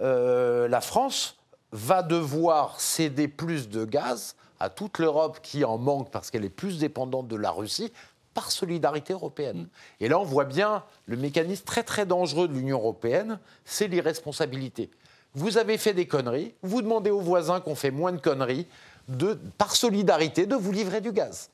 euh, 0.00 0.68
la 0.68 0.82
France 0.82 1.38
va 1.72 2.02
devoir 2.02 2.80
céder 2.80 3.28
plus 3.28 3.70
de 3.70 3.84
gaz 3.84 4.36
à 4.60 4.68
toute 4.68 4.98
l'Europe 4.98 5.38
qui 5.42 5.64
en 5.64 5.78
manque 5.78 6.10
parce 6.10 6.30
qu'elle 6.30 6.44
est 6.44 6.50
plus 6.50 6.78
dépendante 6.78 7.28
de 7.28 7.36
la 7.36 7.50
Russie 7.50 7.92
par 8.34 8.50
solidarité 8.50 9.12
européenne. 9.12 9.62
Mm. 9.62 9.68
Et 10.00 10.08
là, 10.08 10.18
on 10.18 10.24
voit 10.24 10.44
bien 10.44 10.84
le 11.06 11.16
mécanisme 11.16 11.64
très 11.64 11.84
très 11.84 12.04
dangereux 12.04 12.48
de 12.48 12.54
l'Union 12.54 12.78
européenne, 12.78 13.38
c'est 13.64 13.88
l'irresponsabilité. 13.88 14.90
Vous 15.34 15.56
avez 15.58 15.78
fait 15.78 15.94
des 15.94 16.06
conneries, 16.06 16.54
vous 16.62 16.82
demandez 16.82 17.10
aux 17.10 17.20
voisins 17.20 17.60
qu'on 17.60 17.74
fait 17.74 17.90
moins 17.90 18.12
de 18.12 18.20
conneries, 18.20 18.66
de, 19.08 19.38
par 19.58 19.76
solidarité, 19.76 20.46
de 20.46 20.56
vous 20.56 20.72
livrer 20.72 21.00
du 21.00 21.12
gaz 21.12 21.50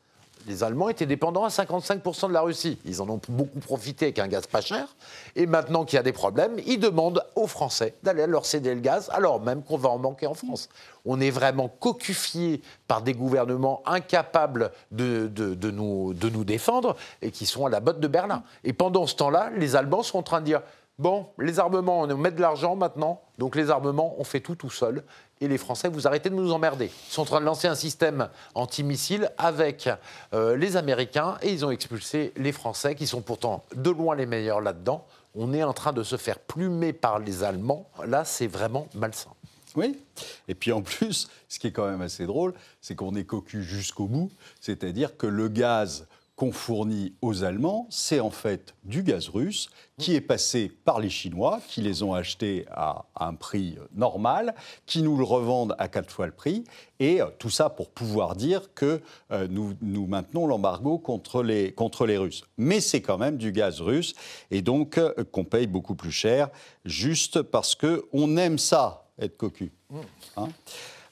les 0.46 0.64
Allemands 0.64 0.88
étaient 0.88 1.06
dépendants 1.06 1.44
à 1.44 1.48
55% 1.48 2.28
de 2.28 2.32
la 2.32 2.40
Russie. 2.40 2.78
Ils 2.84 3.00
en 3.00 3.08
ont 3.08 3.20
beaucoup 3.28 3.60
profité 3.60 4.06
avec 4.06 4.18
un 4.18 4.28
gaz 4.28 4.46
pas 4.46 4.60
cher. 4.60 4.94
Et 5.36 5.46
maintenant 5.46 5.84
qu'il 5.84 5.96
y 5.96 6.00
a 6.00 6.02
des 6.02 6.12
problèmes, 6.12 6.56
ils 6.66 6.78
demandent 6.78 7.24
aux 7.36 7.46
Français 7.46 7.94
d'aller 8.02 8.26
leur 8.26 8.46
céder 8.46 8.74
le 8.74 8.80
gaz, 8.80 9.10
alors 9.12 9.40
même 9.40 9.62
qu'on 9.62 9.76
va 9.76 9.88
en 9.88 9.98
manquer 9.98 10.26
en 10.26 10.34
France. 10.34 10.68
On 11.04 11.20
est 11.20 11.30
vraiment 11.30 11.68
cocufié 11.68 12.62
par 12.86 13.02
des 13.02 13.12
gouvernements 13.12 13.82
incapables 13.86 14.70
de, 14.90 15.26
de, 15.28 15.70
nous, 15.70 16.14
de 16.14 16.28
nous 16.28 16.44
défendre 16.44 16.96
et 17.22 17.30
qui 17.30 17.46
sont 17.46 17.66
à 17.66 17.70
la 17.70 17.80
botte 17.80 18.00
de 18.00 18.08
Berlin. 18.08 18.42
Et 18.64 18.72
pendant 18.72 19.06
ce 19.06 19.16
temps-là, 19.16 19.50
les 19.56 19.76
Allemands 19.76 20.02
sont 20.02 20.18
en 20.18 20.22
train 20.22 20.40
de 20.40 20.46
dire 20.46 20.62
Bon, 20.98 21.28
les 21.38 21.58
armements, 21.58 22.02
on 22.02 22.16
met 22.16 22.30
de 22.30 22.40
l'argent 22.40 22.76
maintenant, 22.76 23.22
donc 23.38 23.56
les 23.56 23.70
armements, 23.70 24.14
on 24.18 24.24
fait 24.24 24.40
tout 24.40 24.54
tout 24.54 24.70
seul 24.70 25.02
et 25.40 25.48
les 25.48 25.58
Français, 25.58 25.88
vous 25.88 26.06
arrêtez 26.06 26.30
de 26.30 26.34
nous 26.34 26.52
emmerder. 26.52 26.90
Ils 27.08 27.12
sont 27.12 27.22
en 27.22 27.24
train 27.24 27.40
de 27.40 27.44
lancer 27.44 27.66
un 27.66 27.74
système 27.74 28.28
antimissile 28.54 29.32
avec 29.38 29.88
euh, 30.32 30.56
les 30.56 30.76
Américains 30.76 31.38
et 31.42 31.50
ils 31.50 31.64
ont 31.64 31.70
expulsé 31.70 32.32
les 32.36 32.52
Français 32.52 32.94
qui 32.94 33.08
sont 33.08 33.22
pourtant 33.22 33.64
de 33.74 33.90
loin 33.90 34.14
les 34.14 34.26
meilleurs 34.26 34.60
là-dedans. 34.60 35.04
On 35.34 35.52
est 35.52 35.64
en 35.64 35.72
train 35.72 35.92
de 35.92 36.02
se 36.02 36.16
faire 36.16 36.38
plumer 36.38 36.92
par 36.92 37.18
les 37.18 37.42
Allemands. 37.42 37.88
Là, 38.06 38.24
c'est 38.24 38.46
vraiment 38.46 38.86
malsain. 38.94 39.32
Oui. 39.74 39.98
Et 40.46 40.54
puis 40.54 40.70
en 40.70 40.82
plus, 40.82 41.28
ce 41.48 41.58
qui 41.58 41.68
est 41.68 41.72
quand 41.72 41.88
même 41.88 42.02
assez 42.02 42.26
drôle, 42.26 42.54
c'est 42.80 42.94
qu'on 42.94 43.14
est 43.16 43.24
cocu 43.24 43.62
jusqu'au 43.62 44.06
bout. 44.06 44.30
C'est-à-dire 44.60 45.16
que 45.16 45.26
le 45.26 45.48
gaz 45.48 46.06
qu'on 46.36 46.52
fournit 46.52 47.14
aux 47.20 47.44
Allemands, 47.44 47.86
c'est 47.90 48.20
en 48.20 48.30
fait 48.30 48.74
du 48.84 49.02
gaz 49.02 49.28
russe 49.28 49.68
qui 49.98 50.14
est 50.14 50.20
passé 50.22 50.72
par 50.84 50.98
les 50.98 51.10
Chinois, 51.10 51.60
qui 51.68 51.82
les 51.82 52.02
ont 52.02 52.14
achetés 52.14 52.64
à 52.70 53.04
un 53.20 53.34
prix 53.34 53.76
normal, 53.94 54.54
qui 54.86 55.02
nous 55.02 55.16
le 55.16 55.24
revendent 55.24 55.76
à 55.78 55.88
quatre 55.88 56.10
fois 56.10 56.26
le 56.26 56.32
prix, 56.32 56.64
et 56.98 57.20
euh, 57.20 57.26
tout 57.38 57.50
ça 57.50 57.68
pour 57.68 57.90
pouvoir 57.90 58.34
dire 58.34 58.74
que 58.74 59.02
euh, 59.30 59.46
nous, 59.48 59.74
nous 59.82 60.06
maintenons 60.06 60.46
l'embargo 60.46 60.98
contre 60.98 61.42
les, 61.42 61.72
contre 61.72 62.06
les 62.06 62.16
Russes. 62.16 62.44
Mais 62.56 62.80
c'est 62.80 63.02
quand 63.02 63.18
même 63.18 63.36
du 63.36 63.52
gaz 63.52 63.80
russe, 63.80 64.14
et 64.50 64.62
donc 64.62 64.98
euh, 64.98 65.12
qu'on 65.30 65.44
paye 65.44 65.66
beaucoup 65.66 65.94
plus 65.94 66.12
cher, 66.12 66.48
juste 66.84 67.42
parce 67.42 67.74
qu'on 67.74 68.36
aime 68.36 68.58
ça, 68.58 69.04
être 69.18 69.36
cocu. 69.36 69.72
Mmh. 69.90 69.98
Hein? 70.38 70.48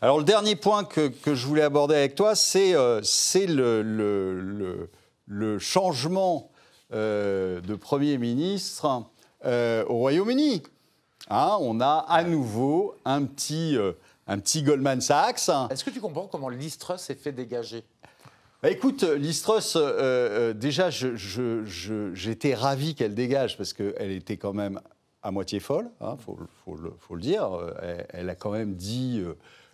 Alors 0.01 0.19
le 0.19 0.25
dernier 0.25 0.57
point 0.57 0.85
que, 0.85 1.09
que, 1.09 1.35
je 1.35 1.47
voulais 1.47 1.63
aborder 1.63 1.95
avec 1.95 2.15
toi, 2.15 2.35
c'est 2.35 2.73
le, 2.73 3.83
le 3.83 4.41
le 4.41 4.91
changement 5.59 6.51
euh, 6.93 7.61
de 7.61 7.77
Premier 7.77 8.19
ministre 8.19 9.05
euh, 9.45 9.85
au 9.87 9.99
Royaume-Uni. 9.99 10.65
Hein, 11.29 11.57
on 11.61 11.81
a 11.81 12.05
à 12.09 12.25
nouveau 12.25 12.97
un 13.05 13.25
petit, 13.25 13.77
euh, 13.77 13.93
un 14.27 14.41
petit 14.41 14.65
Goldman 14.65 15.01
Sachs. 15.01 15.49
Est-ce 15.71 15.85
que 15.85 15.91
tu 15.91 16.01
comprends 16.01 16.27
comment 16.27 16.49
l'Istrus 16.49 17.01
s'est 17.01 17.15
fait 17.15 17.31
dégager? 17.31 17.85
Bah 18.61 18.71
écoute, 18.71 19.05
l'Istrus, 19.05 19.77
déjà, 20.57 20.91
j'étais 20.91 22.55
ravi 22.55 22.97
qu'elle 22.97 23.15
dégage 23.15 23.57
parce 23.57 23.73
qu'elle 23.73 24.11
était 24.11 24.37
quand 24.37 24.53
même 24.53 24.81
à 25.23 25.31
moitié 25.31 25.61
folle, 25.61 25.91
il 26.01 26.07
hein, 26.07 26.17
faut, 26.19 26.39
faut, 26.65 27.15
le, 27.15 27.21
dire. 27.21 27.49
Elle, 28.11 28.29
a 28.29 28.35
quand 28.35 28.51
même 28.51 28.75
dit 28.75 29.25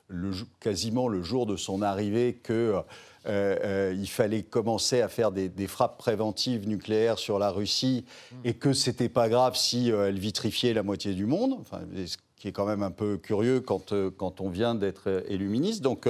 le, 0.09 0.33
quasiment 0.61 1.09
le 1.09 1.23
jour 1.23 1.47
de 1.47 1.57
son 1.57 1.83
arrivée 1.83 2.35
que 2.35 2.81
euh, 3.29 3.57
euh, 3.65 3.95
il 3.97 4.09
fallait 4.09 4.43
commencer 4.43 5.01
à 5.01 5.09
faire 5.09 5.33
des, 5.33 5.67
frappes 5.67 5.99
préventives 5.99 6.69
nucléaires 6.69 7.19
sur 7.19 7.39
la 7.39 7.51
Russie 7.51 8.05
et 8.45 8.55
que 8.55 8.73
c'était 8.73 9.09
pas 9.09 9.29
grave 9.29 9.57
si 9.57 9.91
euh, 9.91 10.09
elle 10.09 10.19
vitrifiait 10.19 10.73
la 10.73 10.83
moitié 10.83 11.15
du 11.15 11.27
monde. 11.27 11.57
Enfin, 11.61 11.81
ce 12.07 12.17
qui 12.37 12.49
est 12.49 12.53
quand 12.53 12.67
même 12.67 12.83
un 12.83 12.91
peu 12.91 13.17
curieux 13.17 13.61
quand, 13.61 13.95
quand 14.17 14.41
on 14.41 14.49
vient 14.49 14.75
d'être 14.75 15.25
élu 15.29 15.49
ministre. 15.49 15.83
Donc, 15.83 16.07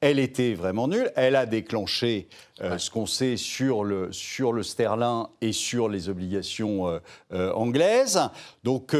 elle 0.00 0.18
était 0.18 0.54
vraiment 0.54 0.86
nulle. 0.86 1.10
Elle 1.16 1.34
a 1.34 1.46
déclenché 1.46 2.28
ce 2.60 2.90
qu'on 2.90 3.06
sait 3.06 3.38
sur 3.38 3.82
le, 3.82 4.12
sur 4.12 4.52
le 4.52 4.62
sterling 4.62 5.24
et 5.40 5.52
sur 5.52 5.88
les 5.88 6.10
obligations 6.10 7.00
anglaises. 7.30 8.20
Donc, 8.64 8.94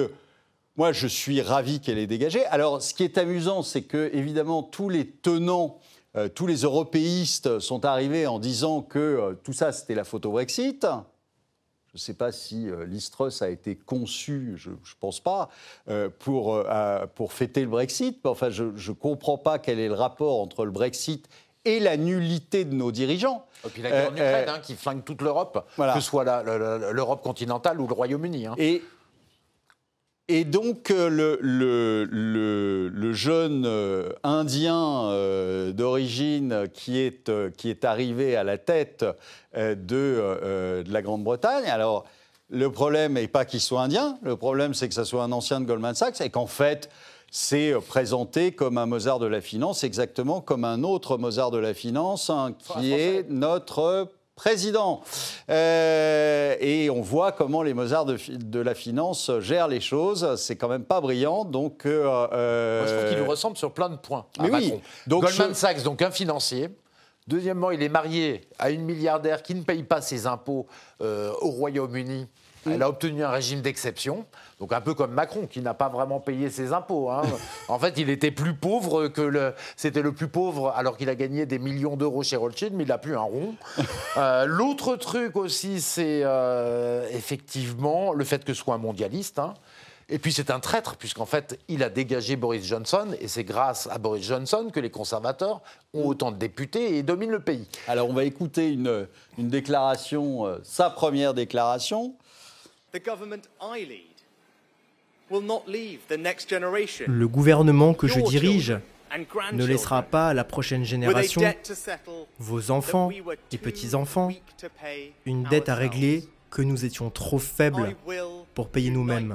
moi, 0.77 0.93
je 0.93 1.07
suis 1.07 1.43
ravi 1.43 1.81
qu'elle 1.81 1.99
ait 1.99 2.07
dégagé. 2.07 2.47
Alors, 2.47 2.81
ce 2.81 2.95
qui 2.95 3.05
est 3.05 3.19
amusant, 3.19 3.63
c'est 3.63 3.83
que, 3.83 4.11
évidemment, 4.15 4.63
tous 4.63 4.89
les 4.89 5.07
tenants 5.07 5.79
euh, 6.17 6.29
tous 6.29 6.47
les 6.47 6.63
européistes 6.63 7.59
sont 7.59 7.85
arrivés 7.85 8.27
en 8.27 8.39
disant 8.39 8.83
que 8.83 8.99
euh, 8.99 9.35
tout 9.43 9.53
ça, 9.53 9.73
c'était 9.73 9.95
la 9.95 10.05
photo 10.05 10.31
Brexit. 10.31 10.83
Je 10.83 11.97
ne 11.97 11.99
sais 11.99 12.15
pas 12.15 12.33
si 12.33 12.69
euh, 12.69 12.85
l'Istrus 12.87 13.43
a 13.43 13.49
été 13.49 13.77
conçu, 13.77 14.55
je 14.57 14.71
ne 14.71 14.77
pense 15.01 15.21
pas, 15.21 15.49
pour, 16.19 16.65
pour 17.15 17.33
fêter 17.33 17.63
le 17.63 17.69
Brexit. 17.69 18.25
Enfin, 18.25 18.51
je 18.51 18.65
ne 18.65 18.95
comprends 18.95 19.39
pas 19.39 19.59
quel 19.59 19.79
est 19.79 19.89
le 19.89 19.95
rapport 19.95 20.41
entre 20.41 20.65
le 20.65 20.71
Brexit 20.71 21.29
et 21.65 21.81
la 21.81 21.97
nullité 21.97 22.65
de 22.65 22.75
nos 22.75 22.93
dirigeants. 22.93 23.47
Et 23.65 23.69
puis 23.69 23.83
la 23.83 23.91
guerre 23.91 24.09
en 24.11 24.13
Ukraine, 24.13 24.49
hein, 24.49 24.59
qui 24.61 24.75
flingue 24.75 25.05
toute 25.05 25.23
l'Europe, 25.23 25.67
que 25.77 25.95
ce 25.95 26.01
soit 26.01 26.25
l'Europe 26.93 27.23
continentale 27.23 27.81
ou 27.81 27.87
le 27.87 27.95
Royaume-Uni. 27.95 28.47
Hein. 28.47 28.55
Et 28.59 28.83
Et 30.29 30.45
donc 30.45 30.89
le, 30.91 31.39
le, 31.43 33.13
jeune 33.13 33.69
Indien 34.23 35.11
d'origine 35.73 36.69
qui 36.73 36.99
est, 36.99 37.31
qui 37.57 37.69
est 37.71 37.85
arrivé 37.85 38.37
à 38.37 38.45
la 38.45 38.57
tête 38.57 39.05
de, 39.55 39.75
de 39.75 40.93
la 40.93 41.03
Grande-Bretagne, 41.03 41.65
alors 41.67 42.05
le 42.53 42.71
problème 42.71 43.15
n'est 43.15 43.29
pas 43.29 43.45
qu'il 43.45 43.61
soit 43.61 43.81
indien, 43.81 44.19
le 44.23 44.37
problème 44.37 44.75
c'est 44.75 44.89
que 44.89 44.95
ce 44.95 45.05
soit 45.05 45.23
un 45.25 45.33
ancien 45.33 45.61
de 45.61 45.65
Goldman 45.65 45.95
Sachs 45.95 46.21
et 46.21 46.31
qu'en 46.31 46.47
fait 46.47 46.91
c'est 47.31 47.73
présenté 47.89 48.53
comme 48.53 48.77
un 48.77 48.85
Mozart 48.85 49.19
de 49.19 49.27
la 49.27 49.41
finance, 49.41 49.85
exactement 49.85 50.43
comme 50.43 50.65
un 50.65 50.83
autre 50.83 51.17
Mozart 51.17 51.51
de 51.51 51.57
la 51.57 51.73
finance, 51.73 52.29
hein, 52.29 52.55
qui 52.59 52.93
est 52.93 53.27
notre 53.31 54.11
président. 54.35 55.03
Euh, 55.51 56.57
et 56.61 56.91
on 56.91 57.03
voit 57.03 57.33
comment 57.33 57.63
les 57.63 57.75
Mozarts 57.75 58.07
de, 58.07 58.59
la 58.59 58.75
finance 58.75 59.31
gèrent 59.41 59.69
les 59.69 59.81
choses. 59.81 60.37
C'est 60.37 60.57
quand 60.57 60.69
même 60.69 60.85
pas 60.85 61.01
brillant. 61.01 61.45
Donc, 61.45 61.87
euh, 61.87 62.05
Moi, 62.05 62.87
je 62.87 62.95
trouve 62.95 63.09
qu'il 63.11 63.19
nous 63.19 63.31
ressemble 63.31 63.57
sur 63.57 63.73
plein 63.73 63.89
de 63.89 63.97
points. 63.97 64.27
Mais 64.41 64.51
oui. 64.51 64.75
Donc, 65.07 65.23
Goldman 65.23 65.55
Sachs, 65.55 65.83
donc 65.83 66.03
un 66.03 66.11
financier. 66.11 66.71
Deuxièmement, 67.29 67.71
il 67.71 67.83
est 67.83 67.89
marié 67.89 68.49
à 68.59 68.71
une 68.71 68.83
milliardaire 68.83 69.43
qui 69.43 69.55
ne 69.55 69.63
paye 69.63 69.85
pas 69.85 70.01
ses 70.01 70.27
impôts 70.27 70.67
euh, 71.01 71.33
au 71.41 71.51
Royaume-Uni 71.51 72.27
elle 72.71 72.83
a 72.83 72.89
obtenu 72.89 73.25
un 73.25 73.31
régime 73.31 73.61
d'exception, 73.61 74.25
donc 74.61 74.73
un 74.73 74.81
peu 74.81 74.95
comme 74.95 75.13
Macron 75.13 75.47
qui 75.47 75.61
n'a 75.61 75.75
pas 75.75 75.89
vraiment 75.89 76.21
payé 76.21 76.51
ses 76.51 76.73
impôts. 76.73 77.11
Hein. 77.11 77.23
en 77.69 77.79
fait, 77.79 77.95
il 77.99 78.11
était 78.11 78.31
plus 78.31 78.55
pauvre 78.55 79.09
que 79.09 79.23
le. 79.23 79.55
C'était 79.77 80.03
le 80.03 80.13
plus 80.13 80.29
pauvre 80.29 80.73
alors 80.77 80.97
qu'il 80.97 81.09
a 81.09 81.15
gagné 81.15 81.47
des 81.47 81.59
millions 81.59 81.97
d'euros 81.97 82.23
chez 82.23 82.37
Rothschild, 82.37 82.75
mais 82.75 82.85
il 82.85 82.89
n'a 82.89 82.99
plus 82.99 83.17
un 83.17 83.21
rond. 83.21 83.55
Euh, 84.19 84.45
l'autre 84.45 84.97
truc 84.97 85.37
aussi, 85.37 85.81
c'est 85.81 86.21
euh, 86.23 87.09
effectivement 87.13 88.13
le 88.13 88.25
fait 88.25 88.45
que 88.45 88.53
ce 88.53 88.63
soit 88.63 88.75
un 88.75 88.79
mondialiste. 88.79 89.39
Hein. 89.39 89.55
Et 90.09 90.19
puis 90.19 90.33
c'est 90.33 90.51
un 90.51 90.61
traître, 90.61 90.97
puisqu'en 90.97 91.25
fait, 91.25 91.59
il 91.69 91.83
a 91.83 91.89
dégagé 91.89 92.37
Boris 92.37 92.67
Johnson, 92.67 93.09
et 93.19 93.29
c'est 93.29 93.45
grâce 93.45 93.89
à 93.91 93.97
Boris 93.97 94.27
Johnson 94.27 94.69
que 94.71 94.79
les 94.79 94.91
conservateurs 94.91 95.63
ont 95.95 96.07
autant 96.07 96.31
de 96.31 96.37
députés 96.37 96.99
et 96.99 97.03
dominent 97.03 97.33
le 97.33 97.41
pays. 97.41 97.67
Alors 97.89 98.11
on 98.11 98.13
va 98.13 98.25
écouter 98.25 98.71
une, 98.71 99.09
une 99.39 99.49
déclaration, 99.49 100.47
euh, 100.47 100.59
sa 100.65 100.91
première 100.91 101.33
déclaration. 101.33 102.15
Le 107.07 107.27
gouvernement 107.27 107.95
que 107.95 108.07
je 108.07 108.21
dirige 108.21 108.79
ne 109.53 109.65
laissera 109.65 110.03
pas 110.03 110.29
à 110.29 110.35
la 110.35 110.45
prochaine 110.45 110.85
génération, 110.85 111.43
vos 112.39 112.71
enfants 112.71 113.11
et 113.51 113.59
petits-enfants, 113.59 114.31
une 115.25 115.45
dette 115.45 115.69
à 115.69 115.75
régler 115.75 116.25
que 116.51 116.63
nous 116.63 116.85
étions 116.85 117.09
trop 117.11 117.39
faibles 117.39 117.97
pour 118.55 118.69
payer 118.69 118.91
nous-mêmes. 118.91 119.35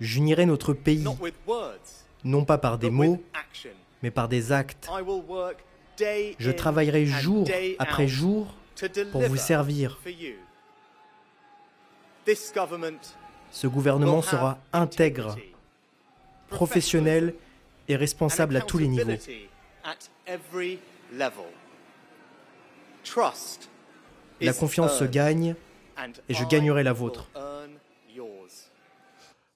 J'unirai 0.00 0.46
notre 0.46 0.72
pays, 0.72 1.04
non 2.24 2.44
pas 2.44 2.58
par 2.58 2.78
des 2.78 2.90
mots, 2.90 3.22
mais 4.02 4.10
par 4.10 4.28
des 4.28 4.50
actes. 4.52 4.88
Je 6.38 6.50
travaillerai 6.50 7.06
jour 7.06 7.46
après 7.78 8.08
jour 8.08 8.54
pour 9.12 9.22
vous 9.22 9.36
servir. 9.36 10.00
Ce 13.50 13.66
gouvernement 13.66 14.22
sera 14.22 14.58
intègre, 14.72 15.36
professionnel 16.48 17.34
et 17.88 17.96
responsable 17.96 18.56
à 18.56 18.60
tous 18.60 18.78
les 18.78 18.88
niveaux. 18.88 19.12
La 24.40 24.52
confiance 24.52 24.98
se 24.98 25.04
gagne 25.04 25.54
et 26.28 26.34
je 26.34 26.44
gagnerai 26.44 26.82
la 26.82 26.92
vôtre. 26.92 27.28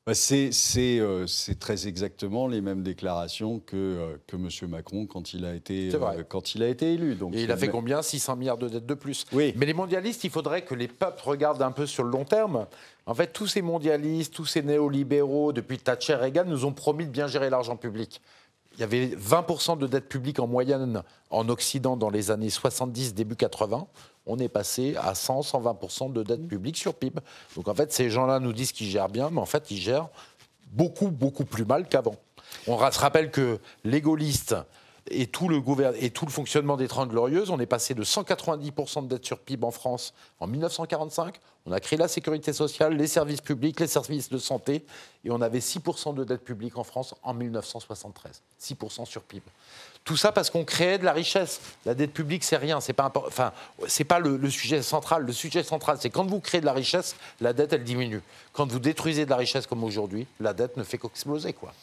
Bah, 0.09 0.15
euh, 0.15 1.27
c'est 1.27 1.59
très 1.59 1.87
exactement 1.87 2.49
les 2.49 2.63
mêmes 2.63 2.83
déclarations 2.83 3.59
que, 3.59 3.77
euh, 3.77 4.17
que 4.27 4.37
M. 4.37 4.71
Macron 4.71 5.05
quand 5.05 5.35
il 5.35 5.45
a 5.45 5.55
été, 5.55 5.91
euh, 5.95 6.23
quand 6.27 6.55
il 6.55 6.63
a 6.63 6.69
été 6.69 6.95
élu. 6.95 7.15
Donc, 7.15 7.35
Et 7.35 7.43
il 7.43 7.53
a 7.53 7.59
fait 7.59 7.69
combien? 7.69 8.01
600 8.01 8.37
milliards 8.37 8.57
de 8.57 8.71
dettes 8.71 8.87
de 8.87 8.95
plus. 8.95 9.27
Oui. 9.33 9.53
Mais 9.57 9.67
les 9.67 9.75
mondialistes, 9.75 10.25
il 10.25 10.31
faudrait 10.31 10.63
que 10.63 10.75
les 10.75 10.89
peuples 10.89 11.21
regardent 11.23 11.61
un 11.61 11.73
peu 11.73 11.85
sur 11.85 12.05
le 12.05 12.11
long 12.11 12.25
terme. 12.25 12.67
En 13.05 13.15
fait, 13.15 13.35
tous 13.35 13.49
ces 13.49 13.61
mondialistes, 13.61 14.33
tous 14.33 14.47
ces 14.47 14.63
néolibéraux, 14.63 15.53
depuis 15.53 15.77
Thatcher 15.77 16.15
et 16.15 16.17
Reagan, 16.17 16.45
nous 16.47 16.65
ont 16.65 16.73
promis 16.73 17.05
de 17.05 17.11
bien 17.11 17.27
gérer 17.27 17.51
l'argent 17.51 17.77
public. 17.77 18.23
Il 18.79 18.81
y 18.81 18.85
avait 18.85 19.09
20% 19.09 19.77
de 19.77 19.87
dette 19.87 20.09
publique 20.09 20.39
en 20.39 20.47
moyenne 20.47 21.03
en 21.29 21.51
Occident 21.51 21.99
dans 21.99 22.09
les 22.09 22.31
années 22.31 22.49
70, 22.49 23.13
début 23.13 23.37
80 23.37 23.87
on 24.29 24.39
est 24.39 24.49
passé 24.49 24.95
à 24.97 25.15
100, 25.15 25.41
120% 25.41 26.13
de 26.13 26.23
dette 26.23 26.47
publique 26.47 26.77
sur 26.77 26.95
PIB. 26.95 27.21
Donc 27.57 27.67
en 27.67 27.75
fait, 27.75 27.93
ces 27.93 28.11
gens-là 28.11 28.39
nous 28.39 28.53
disent 28.53 28.73
qu'ils 28.73 28.89
gèrent 28.89 29.09
bien, 29.09 29.31
mais 29.31 29.41
en 29.41 29.47
fait, 29.47 29.71
ils 29.71 29.79
gèrent 29.79 30.09
beaucoup, 30.71 31.09
beaucoup 31.09 31.45
plus 31.45 31.65
mal 31.65 31.89
qu'avant. 31.89 32.17
On 32.67 32.79
se 32.91 32.99
rappelle 32.99 33.31
que 33.31 33.59
les 33.85 34.01
gaullistes 34.01 34.55
et 35.11 35.27
tout 35.27 35.49
le, 35.49 35.63
et 35.99 36.11
tout 36.11 36.27
le 36.27 36.31
fonctionnement 36.31 36.77
des 36.77 36.89
Trente 36.89 37.09
Glorieuses, 37.09 37.51
on 37.51 37.59
est 37.59 37.67
passé 37.67 37.95
de 37.95 38.05
190% 38.05 39.05
de 39.05 39.09
dette 39.09 39.25
sur 39.25 39.39
PIB 39.39 39.67
en 39.67 39.71
France 39.71 40.13
en 40.39 40.47
1945. 40.47 41.37
On 41.67 41.73
a 41.73 41.81
créé 41.81 41.99
la 41.99 42.09
sécurité 42.09 42.53
sociale, 42.53 42.95
les 42.97 43.07
services 43.07 43.41
publics, 43.41 43.81
les 43.81 43.87
services 43.87 44.29
de 44.29 44.39
santé, 44.39 44.85
et 45.25 45.31
on 45.31 45.41
avait 45.41 45.61
6% 45.61 46.15
de 46.15 46.25
dette 46.25 46.45
publique 46.45 46.77
en 46.77 46.85
France 46.85 47.15
en 47.23 47.35
1973. 47.35 48.43
6% 48.61 49.07
sur 49.07 49.23
PIB. 49.23 49.45
Tout 50.09 50.17
ça 50.17 50.33
parce 50.33 50.49
qu'on 50.49 50.65
créait 50.65 50.97
de 50.97 51.05
la 51.05 51.13
richesse. 51.13 51.61
La 51.85 51.95
dette 51.95 52.15
publique, 52.15 52.43
c'est 52.43 52.57
rien. 52.57 52.81
C'est 52.81 52.95
pas, 52.95 53.13
enfin, 53.15 53.53
c'est 53.89 54.05
pas 54.05 54.19
le, 54.19 54.39
le, 54.39 54.49
sujet 54.49 54.81
central. 54.81 55.25
Le 55.25 55.35
sujet 55.35 55.63
central, 55.63 55.99
c'est 56.01 56.09
quand 56.09 56.25
vous 56.25 56.41
créez 56.41 56.63
de 56.63 56.67
la 56.67 56.73
richesse, 56.73 57.15
la 57.43 57.53
dette, 57.53 57.75
elle 57.75 57.85
diminue. 57.85 58.23
Quand 58.55 58.67
vous 58.67 58.79
détruisez 58.79 59.27
de 59.27 59.31
la 59.31 59.37
richesse 59.37 59.67
comme 59.67 59.85
aujourd'hui, 59.85 60.27
la 60.41 60.55
dette 60.55 60.79
ne 60.79 60.83
fait 60.83 60.97
qu'exploser, 60.97 61.53
quoi. 61.53 61.75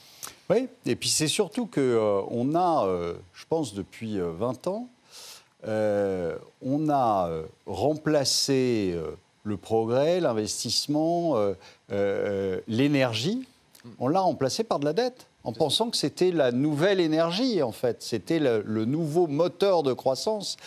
Oui, 0.50 0.68
et 0.88 0.96
puis 0.96 1.10
c'est 1.10 1.28
surtout 1.28 1.68
qu'on 1.68 1.82
euh, 1.82 2.22
on 2.32 2.56
a, 2.56 2.88
euh, 2.88 3.14
je 3.36 3.46
pense 3.48 3.76
depuis 3.76 4.18
20 4.20 4.68
euh, 4.68 4.72
ans, 4.72 6.48
on 6.64 6.90
a 6.90 7.30
remplacé 7.68 9.00
le 9.44 9.58
progrès, 9.58 10.20
l'investissement, 10.20 11.36
l'énergie, 12.68 13.48
on 14.00 14.08
l'a 14.08 14.20
remplacé 14.20 14.64
par 14.64 14.80
de 14.80 14.86
la 14.86 14.94
dette 14.94 15.28
en 15.46 15.54
pensant 15.54 15.92
que 15.92 15.98
c'était 15.98 16.32
la 16.32 16.52
nouvelle 16.52 17.00
énergie, 17.00 17.62
en 17.62 17.72
fait. 17.72 18.02
C'était 18.02 18.40
le, 18.40 18.86
nouveau 18.86 19.28
moteur 19.28 19.84
de 19.84 19.94
croissance. 19.94 20.58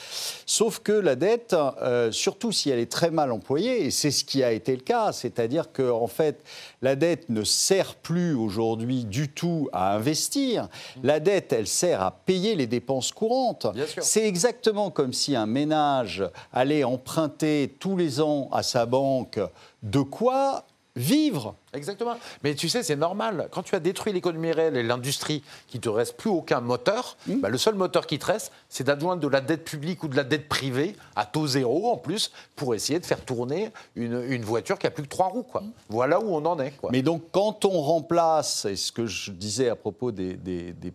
Sauf 0.46 0.78
que 0.78 0.92
la 0.92 1.16
dette, 1.16 1.54
euh, 1.82 2.10
surtout 2.12 2.52
si 2.52 2.70
elle 2.70 2.78
est 2.78 2.90
très 2.90 3.10
mal 3.10 3.32
employée, 3.32 3.84
et 3.84 3.90
c'est 3.90 4.12
ce 4.12 4.24
qui 4.24 4.42
a 4.42 4.52
été 4.52 4.74
le 4.74 4.82
cas, 4.82 5.12
c'est-à-dire 5.12 5.72
que, 5.72 5.90
en 5.90 6.06
fait, 6.06 6.42
la 6.80 6.94
dette 6.94 7.28
ne 7.28 7.42
sert 7.42 7.96
plus 7.96 8.34
aujourd'hui 8.34 9.04
du 9.04 9.28
tout 9.28 9.68
à 9.72 9.94
investir. 9.96 10.68
La 11.02 11.18
dette, 11.18 11.52
elle 11.52 11.66
sert 11.66 12.00
à 12.00 12.12
payer 12.12 12.54
les 12.54 12.66
dépenses 12.66 13.10
courantes. 13.12 13.66
C'est 14.00 14.26
exactement 14.26 14.90
comme 14.90 15.12
si 15.12 15.34
un 15.34 15.46
ménage 15.46 16.24
allait 16.52 16.84
emprunter 16.84 17.74
tous 17.80 17.96
les 17.96 18.20
ans 18.20 18.48
à 18.52 18.62
sa 18.62 18.86
banque 18.86 19.40
de 19.82 20.00
quoi 20.00 20.64
vivre. 20.98 21.54
Exactement. 21.72 22.16
Mais 22.42 22.54
tu 22.54 22.68
sais, 22.68 22.82
c'est 22.82 22.96
normal. 22.96 23.48
Quand 23.52 23.62
tu 23.62 23.74
as 23.74 23.80
détruit 23.80 24.12
l'économie 24.12 24.52
réelle 24.52 24.76
et 24.76 24.82
l'industrie, 24.82 25.42
qu'il 25.66 25.78
ne 25.78 25.82
te 25.82 25.88
reste 25.88 26.16
plus 26.16 26.30
aucun 26.30 26.60
moteur, 26.60 27.16
hmm. 27.26 27.40
bah, 27.40 27.48
le 27.48 27.58
seul 27.58 27.74
moteur 27.74 28.06
qui 28.06 28.18
te 28.18 28.26
reste, 28.26 28.52
c'est 28.68 28.84
d'adjoindre 28.84 29.22
de 29.22 29.28
la 29.28 29.40
dette 29.40 29.64
publique 29.64 30.02
ou 30.02 30.08
de 30.08 30.16
la 30.16 30.24
dette 30.24 30.48
privée 30.48 30.96
à 31.16 31.24
taux 31.26 31.46
zéro 31.46 31.90
en 31.90 31.96
plus 31.96 32.32
pour 32.56 32.74
essayer 32.74 32.98
de 32.98 33.06
faire 33.06 33.24
tourner 33.24 33.70
une, 33.96 34.42
voiture 34.42 34.78
qui 34.78 34.86
a 34.86 34.90
plus 34.90 35.02
que 35.02 35.08
trois 35.08 35.28
roues. 35.28 35.42
Quoi. 35.42 35.62
Hmm. 35.62 35.72
Voilà 35.88 36.20
où 36.20 36.34
on 36.34 36.44
en 36.44 36.58
est. 36.58 36.72
Mais 36.90 37.02
donc, 37.02 37.22
quand 37.32 37.64
on 37.64 37.80
remplace, 37.80 38.64
et 38.64 38.76
ce 38.76 38.92
que 38.92 39.06
je 39.06 39.30
disais 39.30 39.68
à 39.68 39.76
propos 39.76 40.10
des, 40.10 40.36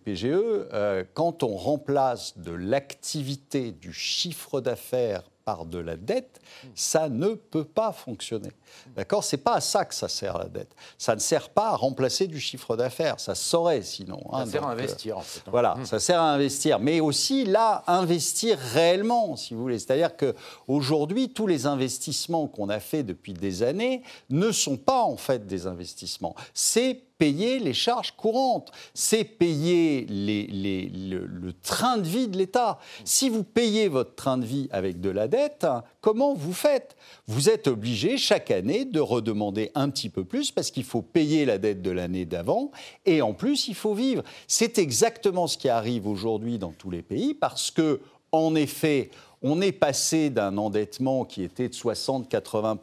PGE, 0.04 0.26
euh, 0.26 1.04
quand 1.14 1.42
on 1.42 1.56
remplace 1.56 2.36
de 2.36 2.52
l'activité, 2.52 3.72
du 3.72 3.92
chiffre 3.92 4.60
d'affaires 4.60 5.22
par 5.44 5.66
de 5.66 5.78
la 5.78 5.96
dette, 5.96 6.40
ça 6.74 7.08
ne 7.08 7.34
peut 7.34 7.64
pas 7.64 7.92
fonctionner. 7.92 8.50
D'accord? 8.96 9.22
C'est 9.22 9.38
pas 9.38 9.54
à 9.54 9.60
ça 9.60 9.84
que 9.84 9.94
ça 9.94 10.08
sert 10.08 10.38
la 10.38 10.46
dette. 10.46 10.74
Ça 10.98 11.14
ne 11.14 11.20
sert 11.20 11.50
pas 11.50 11.68
à 11.68 11.76
remplacer 11.76 12.26
du 12.26 12.40
chiffre 12.40 12.76
d'affaires. 12.76 13.20
Ça 13.20 13.34
saurait 13.34 13.82
sinon. 13.82 14.20
Hein, 14.32 14.46
ça 14.46 14.52
sert 14.52 14.64
à 14.64 14.70
investir. 14.70 15.18
En 15.18 15.20
fait, 15.20 15.40
hein. 15.40 15.50
Voilà, 15.50 15.74
mmh. 15.74 15.84
ça 15.86 16.00
sert 16.00 16.20
à 16.20 16.32
investir, 16.32 16.78
mais 16.78 17.00
aussi 17.00 17.44
là 17.44 17.84
investir 17.86 18.58
réellement, 18.58 19.36
si 19.36 19.54
vous 19.54 19.62
voulez. 19.62 19.78
C'est-à-dire 19.78 20.16
que 20.16 20.34
aujourd'hui, 20.66 21.30
tous 21.30 21.46
les 21.46 21.66
investissements 21.66 22.46
qu'on 22.46 22.68
a 22.68 22.80
fait 22.80 23.02
depuis 23.02 23.34
des 23.34 23.62
années 23.62 24.02
ne 24.30 24.50
sont 24.50 24.76
pas 24.76 25.02
en 25.02 25.16
fait 25.16 25.46
des 25.46 25.66
investissements. 25.66 26.34
C'est 26.52 27.02
payer 27.18 27.58
les 27.58 27.74
charges 27.74 28.12
courantes, 28.12 28.72
c'est 28.92 29.24
payer 29.24 30.06
le, 30.08 31.52
train 31.62 31.98
de 31.98 32.06
vie 32.06 32.28
de 32.28 32.36
l'État. 32.36 32.78
Si 33.04 33.28
vous 33.28 33.44
payez 33.44 33.88
votre 33.88 34.14
train 34.14 34.38
de 34.38 34.44
vie 34.44 34.68
avec 34.70 35.00
de 35.00 35.10
la 35.10 35.28
dette, 35.28 35.66
comment 36.00 36.34
vous 36.34 36.52
faites? 36.52 36.96
Vous 37.26 37.48
êtes 37.48 37.68
obligé 37.68 38.16
chaque 38.16 38.50
année 38.50 38.84
de 38.84 39.00
redemander 39.00 39.70
un 39.74 39.90
petit 39.90 40.08
peu 40.08 40.24
plus 40.24 40.50
parce 40.50 40.70
qu'il 40.70 40.84
faut 40.84 41.02
payer 41.02 41.44
la 41.44 41.58
dette 41.58 41.82
de 41.82 41.90
l'année 41.90 42.24
d'avant 42.24 42.70
et 43.06 43.22
en 43.22 43.32
plus 43.32 43.68
il 43.68 43.74
faut 43.74 43.94
vivre. 43.94 44.22
C'est 44.48 44.78
exactement 44.78 45.46
ce 45.46 45.56
qui 45.56 45.68
arrive 45.68 46.06
aujourd'hui 46.06 46.58
dans 46.58 46.72
tous 46.72 46.90
les 46.90 47.02
pays 47.02 47.34
parce 47.34 47.70
que, 47.70 48.00
en 48.32 48.54
effet, 48.56 49.10
on 49.46 49.60
est 49.60 49.72
passé 49.72 50.30
d'un 50.30 50.56
endettement 50.56 51.26
qui 51.26 51.42
était 51.42 51.68
de 51.68 51.74
60-80 51.74 52.78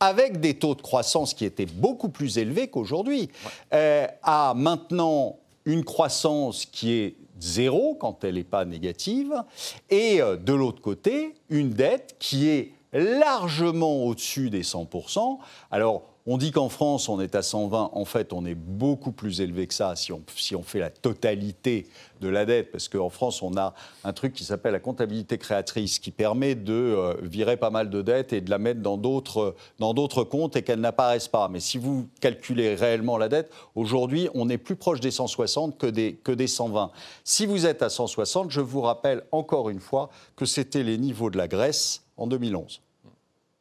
avec 0.00 0.40
des 0.40 0.54
taux 0.54 0.74
de 0.74 0.82
croissance 0.82 1.34
qui 1.34 1.44
étaient 1.44 1.66
beaucoup 1.66 2.08
plus 2.08 2.38
élevés 2.38 2.68
qu'aujourd'hui, 2.68 3.28
euh, 3.74 4.06
a 4.22 4.54
maintenant 4.54 5.36
une 5.66 5.84
croissance 5.84 6.64
qui 6.64 6.92
est 6.92 7.14
zéro 7.38 7.96
quand 8.00 8.24
elle 8.24 8.34
n'est 8.34 8.44
pas 8.44 8.64
négative, 8.64 9.34
et 9.90 10.20
euh, 10.20 10.36
de 10.36 10.54
l'autre 10.54 10.80
côté, 10.80 11.34
une 11.50 11.70
dette 11.70 12.16
qui 12.18 12.48
est 12.48 12.72
largement 12.92 14.04
au-dessus 14.04 14.50
des 14.50 14.62
100%. 14.62 15.38
Alors, 15.70 16.02
on 16.32 16.38
dit 16.38 16.52
qu'en 16.52 16.68
France, 16.68 17.08
on 17.08 17.20
est 17.20 17.34
à 17.34 17.42
120. 17.42 17.90
En 17.92 18.04
fait, 18.04 18.32
on 18.32 18.46
est 18.46 18.54
beaucoup 18.54 19.10
plus 19.10 19.40
élevé 19.40 19.66
que 19.66 19.74
ça 19.74 19.96
si 19.96 20.12
on, 20.12 20.62
fait 20.62 20.78
la 20.78 20.88
totalité 20.88 21.88
de 22.20 22.28
la 22.28 22.46
dette. 22.46 22.70
Parce 22.70 22.88
qu'en 22.88 23.10
France, 23.10 23.42
on 23.42 23.56
a 23.56 23.74
un 24.04 24.12
truc 24.12 24.32
qui 24.32 24.44
s'appelle 24.44 24.70
la 24.70 24.78
comptabilité 24.78 25.38
créatrice, 25.38 25.98
qui 25.98 26.12
permet 26.12 26.54
de 26.54 26.72
euh, 26.72 27.16
virer 27.20 27.56
pas 27.56 27.70
mal 27.70 27.90
de 27.90 28.00
dettes 28.00 28.32
et 28.32 28.40
de 28.40 28.48
la 28.48 28.58
mettre 28.58 28.80
dans 28.80 28.96
d'autres, 28.96 29.56
dans 29.80 29.92
d'autres 29.92 30.22
comptes 30.22 30.54
et 30.54 30.62
qu'elles 30.62 30.78
n'apparaissent 30.78 31.26
pas. 31.26 31.48
Mais 31.48 31.58
si 31.58 31.78
vous 31.78 32.06
calculez 32.20 32.76
réellement 32.76 33.18
la 33.18 33.28
dette, 33.28 33.50
aujourd'hui, 33.74 34.28
on 34.34 34.48
est 34.48 34.58
plus 34.58 34.76
proche 34.76 35.00
des 35.00 35.10
160 35.10 35.78
que 35.78 35.88
des, 35.88 36.14
que 36.14 36.30
des 36.30 36.46
120. 36.46 36.92
Si 37.24 37.44
vous 37.44 37.66
êtes 37.66 37.82
à 37.82 37.88
160, 37.88 38.52
je 38.52 38.60
vous 38.60 38.82
rappelle 38.82 39.24
encore 39.32 39.68
une 39.68 39.80
fois 39.80 40.10
que 40.36 40.44
c'était 40.44 40.84
les 40.84 40.96
niveaux 40.96 41.30
de 41.30 41.38
la 41.38 41.48
Grèce 41.48 42.04
en 42.16 42.28
2011. 42.28 42.82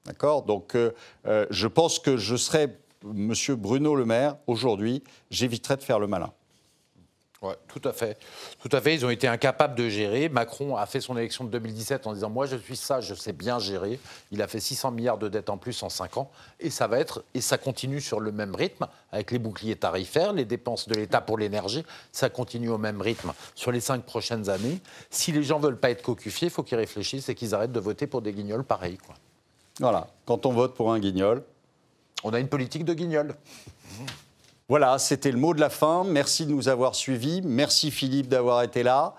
D'accord? 0.06 0.44
Donc, 0.44 0.76
euh, 0.76 0.92
euh, 1.28 1.46
je 1.50 1.68
pense 1.68 2.00
que 2.00 2.18
je 2.18 2.36
serais 2.36 2.78
Monsieur 3.04 3.56
Bruno 3.56 3.96
Le 3.96 4.06
Maire 4.06 4.38
aujourd'hui, 4.48 5.04
j'éviterais 5.30 5.78
de 5.78 5.84
faire 5.84 6.00
le 6.00 6.08
malin. 6.08 6.32
Oui, 7.42 7.54
tout 7.70 7.82
à 7.88 7.94
fait. 7.94 8.18
Tout 8.62 8.70
à 8.74 8.82
fait. 8.82 8.96
Ils 8.96 9.06
ont 9.06 9.10
été 9.10 9.26
incapables 9.26 9.76
de 9.76 9.88
gérer. 9.88 10.28
Macron 10.28 10.76
a 10.76 10.86
fait 10.86 11.00
son 11.00 11.18
élection 11.18 11.46
de 11.46 11.50
2017 11.50 12.06
en 12.06 12.14
disant 12.14 12.30
Moi, 12.30 12.48
je 12.48 12.58
suis 12.58 12.76
ça, 12.76 13.00
je 13.00 13.14
sais 13.14 13.32
bien 13.32 13.60
gérer. 13.60 13.98
Il 14.32 14.42
a 14.42 14.48
fait 14.50 14.60
600 14.60 14.92
milliards 14.92 15.18
de 15.18 15.30
dettes 15.30 15.50
en 15.50 15.58
plus 15.58 15.82
en 15.82 15.88
5 15.88 16.18
ans. 16.18 16.30
Et 16.60 16.70
ça 16.70 16.88
va 16.88 17.00
être, 17.00 17.24
et 17.34 17.40
ça 17.40 17.58
continue 17.58 18.02
sur 18.02 18.20
le 18.20 18.34
même 18.34 18.54
rythme, 18.56 18.88
avec 19.14 19.32
les 19.32 19.40
boucliers 19.40 19.78
tarifaires, 19.78 20.34
les 20.34 20.44
dépenses 20.44 20.90
de 20.90 20.96
l'État 20.96 21.22
pour 21.22 21.38
l'énergie. 21.38 21.86
Ça 22.12 22.30
continue 22.30 22.70
au 22.70 22.78
même 22.78 23.02
rythme 23.02 23.32
sur 23.56 23.72
les 23.72 23.80
5 23.80 24.04
prochaines 24.04 24.50
années. 24.50 24.82
Si 25.10 25.32
les 25.32 25.44
gens 25.44 25.60
veulent 25.60 25.80
pas 25.80 25.92
être 25.92 26.02
cocufiés, 26.02 26.50
il 26.50 26.52
faut 26.52 26.64
qu'ils 26.64 26.78
réfléchissent 26.78 27.30
et 27.30 27.36
qu'ils 27.36 27.56
arrêtent 27.56 27.72
de 27.72 27.80
voter 27.80 28.06
pour 28.06 28.22
des 28.22 28.34
guignols 28.34 28.66
pareils. 28.66 28.98
Quoi. 28.98 29.16
Voilà, 29.80 30.08
quand 30.26 30.46
on 30.46 30.52
vote 30.52 30.76
pour 30.76 30.92
un 30.92 31.00
guignol. 31.00 31.44
On 32.24 32.34
a 32.34 32.40
une 32.40 32.50
politique 32.50 32.84
de 32.84 32.94
guignol. 32.94 33.36
Voilà, 34.68 35.00
c'était 35.00 35.32
le 35.32 35.38
mot 35.38 35.54
de 35.54 35.60
la 35.60 35.70
fin. 35.70 36.04
Merci 36.04 36.46
de 36.46 36.52
nous 36.52 36.68
avoir 36.68 36.96
suivis. 36.96 37.42
Merci 37.42 37.90
Philippe 37.90 38.28
d'avoir 38.28 38.62
été 38.62 38.84
là 38.84 39.16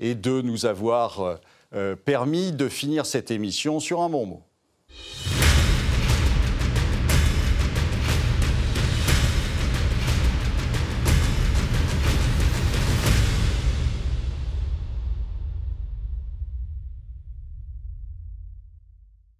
et 0.00 0.14
de 0.14 0.40
nous 0.40 0.66
avoir 0.66 1.38
euh, 1.74 1.94
permis 1.94 2.52
de 2.52 2.68
finir 2.68 3.06
cette 3.06 3.30
émission 3.30 3.80
sur 3.80 4.00
un 4.00 4.08
bon 4.08 4.26
mot. 4.26 4.42